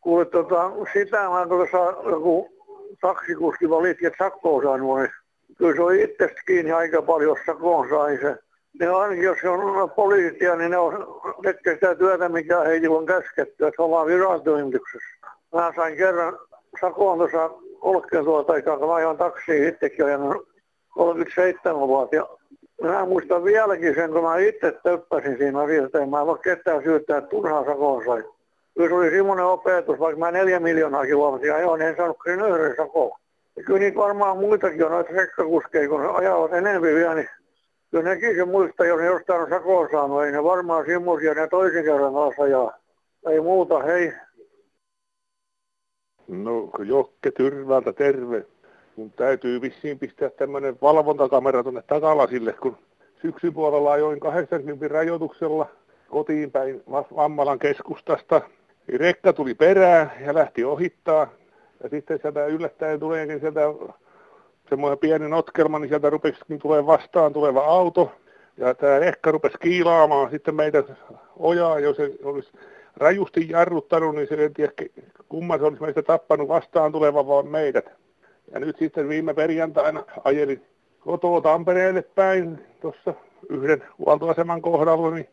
Kuule, 0.00 0.24
tota, 0.24 0.70
sitä 0.92 1.28
mä 1.28 1.46
kun 1.46 1.48
tuossa 1.48 2.10
joku 2.10 2.48
taksikuski 3.00 3.70
valitti, 3.70 4.06
että 4.06 4.24
sakkoa 4.24 4.62
saanut, 4.62 4.98
niin 4.98 5.10
kyllä 5.58 5.76
se 5.76 5.82
oli 5.82 6.02
itsestä 6.02 6.42
kiinni 6.46 6.72
aika 6.72 7.02
paljon, 7.02 7.36
jos 7.36 7.46
sakoon 7.46 7.88
sain 7.88 8.18
se 8.20 8.36
ne 8.80 8.88
ainakin 8.88 9.24
jos 9.24 9.38
on 9.44 9.90
poliisia, 9.90 10.56
niin 10.56 10.70
ne 10.70 10.78
on, 10.78 11.06
tekee 11.42 11.74
sitä 11.74 11.94
työtä, 11.94 12.28
mikä 12.28 12.60
heillä 12.60 12.98
on 12.98 13.06
käsketty, 13.06 13.66
että 13.66 13.82
ollaan 13.82 14.06
virantoimituksessa. 14.06 15.26
Mä 15.54 15.72
sain 15.76 15.96
kerran 15.96 16.38
sakoon 16.80 17.18
tuossa 17.18 17.50
Kolkkeen 17.80 18.24
tuolta 18.24 18.52
aikaa, 18.52 18.78
kun 18.78 18.88
mä 18.88 18.94
ajoin 18.94 19.16
taksiin 19.16 19.68
itsekin 19.68 20.04
ajan 20.04 20.20
37 20.88 21.88
vuotta. 21.88 22.37
Ja 22.82 22.88
minä 22.88 23.06
muistan 23.06 23.44
vieläkin 23.44 23.94
sen, 23.94 24.12
kun 24.12 24.22
mä 24.22 24.38
itse 24.38 24.72
töppäsin 24.82 25.38
siinä 25.38 25.60
asiassa, 25.60 25.98
en 25.98 26.10
mä 26.10 26.26
voi 26.26 26.38
ketään 26.38 26.82
syyttää, 26.82 27.18
että 27.18 27.30
turhaa 27.30 27.64
sakoon 27.64 28.04
sai. 28.04 28.22
Kyllä 28.74 28.88
se 28.88 28.94
oli 28.94 29.10
semmoinen 29.10 29.44
opetus, 29.44 29.98
vaikka 29.98 30.18
mä 30.18 30.30
neljä 30.30 30.60
miljoonaa 30.60 31.06
kilometriä 31.06 31.54
ajoin, 31.54 31.78
niin 31.78 31.88
en 31.88 31.96
saanut 31.96 32.16
kyllä 32.24 32.46
yhden 32.46 32.76
sakoon. 32.76 33.18
Ja 33.56 33.62
kyllä 33.62 33.78
niitä 33.78 33.98
varmaan 33.98 34.38
muitakin 34.38 34.84
on 34.84 34.90
noita 34.90 35.12
rekkakuskeja, 35.12 35.88
kun 35.88 36.16
ajavat 36.16 36.52
enemmän 36.52 36.82
vielä, 36.82 37.14
niin 37.14 37.28
kyllä 37.90 38.04
nekin 38.04 38.36
se 38.36 38.44
muistaa, 38.44 38.86
jos 38.86 39.00
ne 39.00 39.06
jostain 39.06 39.42
on 39.42 39.48
sakoon 39.48 39.88
saanut, 39.90 40.24
ei 40.24 40.32
ne 40.32 40.44
varmaan 40.44 40.86
semmoisia, 40.86 41.34
ne 41.34 41.48
toisen 41.48 41.84
kerran 41.84 42.12
taas 42.12 42.34
ajaa. 42.38 42.78
Ei 43.30 43.40
muuta, 43.40 43.82
hei. 43.82 44.12
No, 46.28 46.70
Jokke 46.78 47.30
Tyrvältä 47.30 47.92
terve. 47.92 48.46
Mun 48.98 49.12
täytyy 49.12 49.60
vissiin 49.60 49.98
pistää 49.98 50.30
tämmönen 50.30 50.76
valvontakamera 50.82 51.62
tuonne 51.62 51.82
takalasille, 51.86 52.52
kun 52.52 52.78
syksyn 53.22 53.54
puolella 53.54 53.92
ajoin 53.92 54.20
80 54.20 54.88
rajoituksella 54.88 55.66
kotiin 56.08 56.50
päin 56.50 56.82
Vammalan 56.90 57.58
keskustasta. 57.58 58.40
Rekka 58.88 59.32
tuli 59.32 59.54
perään 59.54 60.12
ja 60.26 60.34
lähti 60.34 60.64
ohittaa. 60.64 61.28
Ja 61.82 61.88
sitten 61.88 62.18
sieltä 62.22 62.46
yllättäen 62.46 63.00
tuleekin 63.00 63.40
sieltä 63.40 63.60
semmoinen 64.68 64.98
pieni 64.98 65.28
notkelma, 65.28 65.78
niin 65.78 65.88
sieltä 65.88 66.10
rupesikin 66.10 66.58
tulee 66.58 66.86
vastaan 66.86 67.32
tuleva 67.32 67.64
auto. 67.64 68.12
Ja 68.56 68.74
tämä 68.74 68.98
rekka 68.98 69.30
rupesi 69.30 69.58
kiilaamaan 69.58 70.30
sitten 70.30 70.54
meitä 70.54 70.84
ojaa, 71.36 71.78
jos 71.78 71.96
se 71.96 72.10
olisi 72.22 72.52
rajusti 72.96 73.48
jarruttanut, 73.48 74.14
niin 74.14 74.28
se 74.28 74.44
en 74.44 74.54
tiedä 74.54 74.72
kumman 75.28 75.58
se 75.58 75.64
olisi 75.64 75.82
meistä 75.82 76.02
tappanut 76.02 76.48
vastaan 76.48 76.92
tuleva 76.92 77.26
vaan 77.26 77.46
meidät. 77.46 78.07
Ja 78.52 78.60
nyt 78.60 78.76
sitten 78.78 79.08
viime 79.08 79.34
perjantaina 79.34 80.04
ajelin 80.24 80.62
kotoa 81.00 81.40
Tampereelle 81.40 82.02
päin 82.02 82.58
tuossa 82.80 83.14
yhden 83.48 83.82
huoltoaseman 83.98 84.62
kohdalla, 84.62 85.10
niin 85.10 85.28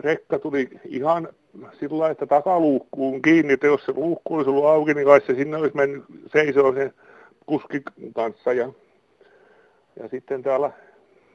rekka 0.00 0.38
tuli 0.38 0.68
ihan 0.84 1.28
sillä 1.72 1.98
lailla, 1.98 2.10
että 2.10 2.26
takaluukkuun 2.26 3.22
kiinni, 3.22 3.52
että 3.52 3.66
jos 3.66 3.84
se 3.84 3.92
luukku 3.96 4.34
olisi 4.34 4.50
ollut 4.50 4.64
auki, 4.64 4.94
niin 4.94 5.06
kai 5.06 5.20
se 5.20 5.34
sinne 5.34 5.56
olisi 5.56 5.76
mennyt 5.76 6.04
seisoo 6.26 6.72
sen 6.74 6.92
kuskin 7.46 7.82
kanssa. 8.14 8.52
Ja, 8.52 8.72
ja 10.02 10.08
sitten 10.08 10.42
täällä 10.42 10.70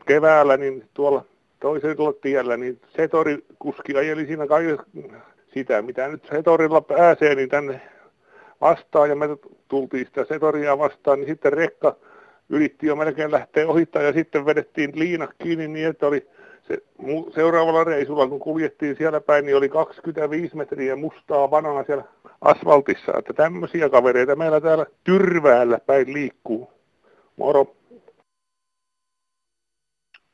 keväällä, 0.06 0.58
niin 0.58 0.86
tuolla 0.94 1.26
toisella 1.60 2.14
tiellä, 2.14 2.58
niin 2.58 2.80
Setori 2.96 3.44
kuski 3.60 3.98
ajeli 3.98 4.26
siinä 4.26 4.48
kai 4.48 4.78
sitä, 5.54 5.82
mitä 5.82 6.08
nyt 6.08 6.26
Setorilla 6.32 6.82
pääsee, 6.82 7.36
niin 7.36 7.50
tänne 7.50 7.82
vastaan 8.62 9.10
ja 9.10 9.16
me 9.16 9.28
tultiin 9.68 10.06
sitä 10.06 10.26
Setoria 10.26 10.78
vastaan, 10.78 11.20
niin 11.20 11.30
sitten 11.30 11.54
rekka 11.54 11.96
yritti 12.50 12.88
jo 12.88 12.96
melkein 12.96 13.32
lähteä 13.32 13.68
ohittaa 13.68 14.02
ja 14.02 14.14
sitten 14.14 14.46
vedettiin 14.46 14.92
liinat 14.96 15.30
kiinni 15.44 15.68
niin, 15.68 15.88
että 15.88 16.08
oli 16.08 16.28
se, 16.68 16.84
seuraavalla 17.36 17.84
reisulla, 17.84 18.28
kun 18.28 18.40
kuljettiin 18.40 18.96
siellä 18.96 19.22
päin, 19.22 19.46
niin 19.46 19.58
oli 19.58 19.70
25 19.70 20.56
metriä 20.56 20.96
mustaa 20.96 21.52
vanaa 21.52 21.84
siellä 21.84 22.04
asfaltissa. 22.42 23.12
Että 23.18 23.34
tämmöisiä 23.34 23.90
kavereita 23.90 24.36
meillä 24.36 24.62
täällä 24.62 24.86
Tyrväällä 25.04 25.80
päin 25.86 26.14
liikkuu. 26.14 26.72
Moro. 27.36 27.76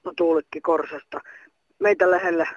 No 0.03 0.13
Tuulikki 0.17 0.61
Korsasta. 0.61 1.21
Meitä 1.79 2.11
lähellä 2.11 2.47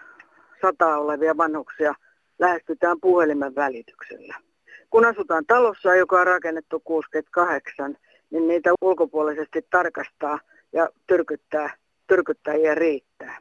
sataa 0.62 0.98
olevia 0.98 1.36
vanhuksia 1.36 1.94
lähestytään 2.38 3.00
puhelimen 3.00 3.54
välityksellä. 3.54 4.47
Kun 4.90 5.04
asutaan 5.04 5.46
talossa, 5.46 5.94
joka 5.94 6.20
on 6.20 6.26
rakennettu 6.26 6.80
68, 6.80 7.96
niin 8.30 8.48
niitä 8.48 8.70
ulkopuolisesti 8.80 9.66
tarkastaa 9.70 10.38
ja 10.72 10.88
tyrkyttää, 11.06 11.70
tyrkyttäjiä 12.06 12.74
riittää. 12.74 13.38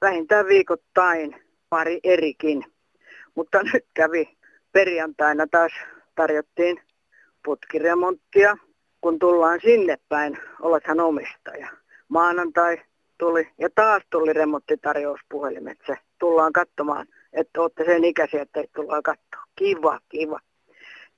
Vähintään 0.00 0.46
viikoittain 0.46 1.36
pari 1.68 2.00
erikin. 2.04 2.64
Mutta 3.34 3.62
nyt 3.62 3.84
kävi 3.94 4.36
perjantaina 4.72 5.46
taas 5.50 5.72
tarjottiin 6.14 6.80
putkiremonttia. 7.44 8.56
Kun 9.00 9.18
tullaan 9.18 9.60
sinne 9.60 9.98
päin, 10.08 10.38
olethan 10.60 11.00
omistaja. 11.00 11.68
Maanantai 12.08 12.82
tuli 13.18 13.48
ja 13.58 13.68
taas 13.74 14.02
tuli 14.10 14.32
remonttitarjous 14.32 15.20
puhelimetse. 15.28 15.98
Tullaan 16.18 16.52
katsomaan, 16.52 17.06
että 17.32 17.60
olette 17.60 17.84
sen 17.84 18.04
ikäisiä, 18.04 18.42
että 18.42 18.64
tullaan 18.74 19.02
katsoa. 19.02 19.42
Kiva, 19.56 19.98
kiva. 20.08 20.38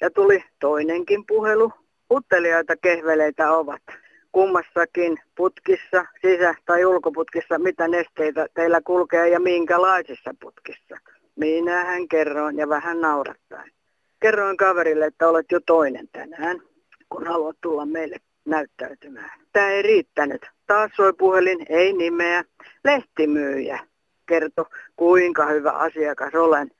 Ja 0.04 0.10
tuli 0.10 0.44
toinenkin 0.60 1.26
puhelu. 1.26 1.72
Uttelijoita 2.10 2.76
kehveleitä 2.76 3.52
ovat 3.52 3.82
kummassakin 4.32 5.18
putkissa, 5.36 6.06
sisä- 6.22 6.54
tai 6.66 6.84
ulkoputkissa, 6.84 7.58
mitä 7.58 7.88
nesteitä 7.88 8.46
teillä 8.54 8.80
kulkee 8.80 9.28
ja 9.28 9.40
minkälaisissa 9.40 10.34
putkissa. 10.40 10.96
Minähän 11.36 12.08
kerroin 12.08 12.58
ja 12.58 12.68
vähän 12.68 13.00
naurattaen. 13.00 13.70
Kerroin 14.20 14.56
kaverille, 14.56 15.06
että 15.06 15.28
olet 15.28 15.46
jo 15.52 15.60
toinen 15.66 16.08
tänään, 16.12 16.60
kun 17.08 17.26
haluat 17.26 17.56
tulla 17.60 17.86
meille 17.86 18.16
näyttäytymään. 18.44 19.40
Tämä 19.52 19.68
ei 19.68 19.82
riittänyt. 19.82 20.50
Taas 20.66 20.90
soi 20.96 21.12
puhelin, 21.12 21.66
ei 21.68 21.92
nimeä, 21.92 22.44
lehtimyyjä. 22.84 23.78
Kerto, 24.26 24.66
kuinka 24.96 25.46
hyvä 25.46 25.70
asiakas 25.70 26.34
olen. 26.34 26.70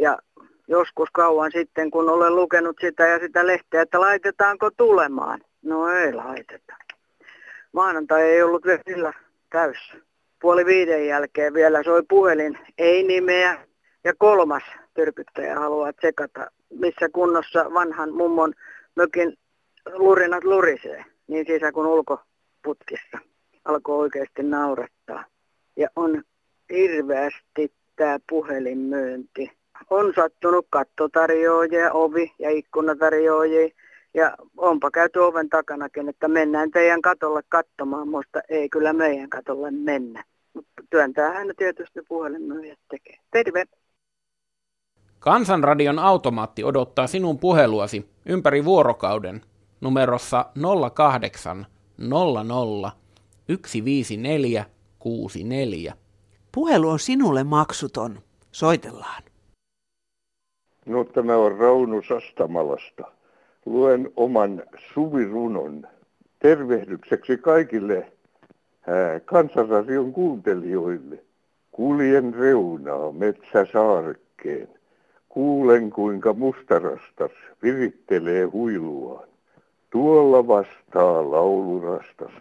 Ja 0.00 0.18
joskus 0.68 1.08
kauan 1.12 1.52
sitten, 1.52 1.90
kun 1.90 2.08
olen 2.08 2.36
lukenut 2.36 2.76
sitä 2.80 3.06
ja 3.06 3.18
sitä 3.18 3.46
lehteä, 3.46 3.82
että 3.82 4.00
laitetaanko 4.00 4.70
tulemaan. 4.70 5.40
No 5.62 5.88
ei 5.88 6.12
laiteta. 6.12 6.74
Maanantai 7.72 8.22
ei 8.22 8.42
ollut 8.42 8.64
vielä 8.64 9.12
täys. 9.50 9.78
Puoli 10.40 10.66
viiden 10.66 11.06
jälkeen 11.06 11.54
vielä 11.54 11.82
soi 11.82 12.02
puhelin, 12.08 12.58
ei 12.78 13.02
nimeä. 13.02 13.66
Ja 14.04 14.12
kolmas 14.18 14.62
tyrkyttäjä 14.94 15.54
haluaa 15.54 15.92
tsekata, 15.92 16.50
missä 16.70 17.08
kunnossa 17.12 17.74
vanhan 17.74 18.12
mummon 18.12 18.54
mökin 18.96 19.38
lurinat 19.94 20.44
lurisee, 20.44 21.04
niin 21.26 21.46
sisä 21.46 21.72
kuin 21.72 21.86
ulkoputkissa. 21.86 23.18
Alkoi 23.64 23.98
oikeasti 23.98 24.42
naurattaa. 24.42 25.24
Ja 25.76 25.88
on 25.96 26.22
hirveästi 26.70 27.72
tämä 27.96 28.18
puhelinmyynti 28.28 29.50
on 29.90 30.12
sattunut 30.16 30.66
kattotarjoajia, 30.70 31.92
ovi- 31.92 32.32
ja 32.38 32.50
ikkunatarjoajia. 32.50 33.68
Ja 34.14 34.36
onpa 34.56 34.90
käyty 34.90 35.18
oven 35.18 35.48
takanakin, 35.48 36.08
että 36.08 36.28
mennään 36.28 36.70
teidän 36.70 37.02
katolle 37.02 37.42
katsomaan, 37.48 38.08
mutta 38.08 38.40
ei 38.48 38.68
kyllä 38.68 38.92
meidän 38.92 39.30
katolle 39.30 39.70
mennä. 39.70 40.24
Mutta 40.54 40.82
työntää 40.90 41.32
hän 41.32 41.48
tietysti 41.56 42.00
puhelinmyyjät 42.08 42.78
tekee. 42.90 43.16
Terve! 43.30 43.64
Kansanradion 45.18 45.98
automaatti 45.98 46.64
odottaa 46.64 47.06
sinun 47.06 47.38
puheluasi 47.38 48.08
ympäri 48.26 48.64
vuorokauden 48.64 49.42
numerossa 49.80 50.46
08 50.94 51.66
00 51.98 52.92
154 53.46 54.64
64. 54.98 55.94
Puhelu 56.52 56.88
on 56.88 56.98
sinulle 56.98 57.44
maksuton. 57.44 58.22
Soitellaan. 58.52 59.22
No 60.86 61.04
tämä 61.04 61.36
on 61.36 61.58
Rauno 61.58 62.02
Sastamalasta. 62.08 63.04
Luen 63.66 64.10
oman 64.16 64.62
suvirunon 64.94 65.86
tervehdykseksi 66.38 67.36
kaikille 67.36 68.12
kansanradion 69.24 70.12
kuuntelijoille. 70.12 71.18
Kuljen 71.72 72.34
reunaa 72.34 73.12
metsäsaarkkeen. 73.12 74.68
Kuulen 75.28 75.90
kuinka 75.90 76.32
mustarastas 76.32 77.32
virittelee 77.62 78.44
huiluaan. 78.44 79.28
Tuolla 79.90 80.46
vastaa 80.46 81.30
laulurastas. 81.30 82.32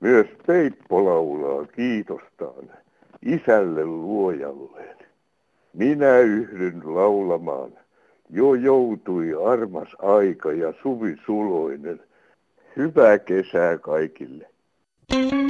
Myös 0.00 0.26
Peippo 0.46 1.04
laulaa 1.04 1.66
kiitostaan 1.66 2.70
isälle 3.22 3.84
luojalleen. 3.84 4.96
Minä 5.72 6.18
yhdyn 6.18 6.82
laulamaan 6.84 7.72
jo 8.30 8.54
joutui 8.54 9.34
armas 9.52 9.88
aika 9.98 10.52
ja 10.52 10.74
suvi 10.82 11.16
suloinen. 11.26 12.00
Hyvää 12.76 13.18
kesää 13.18 13.78
kaikille. 13.78 14.50
you 15.12 15.45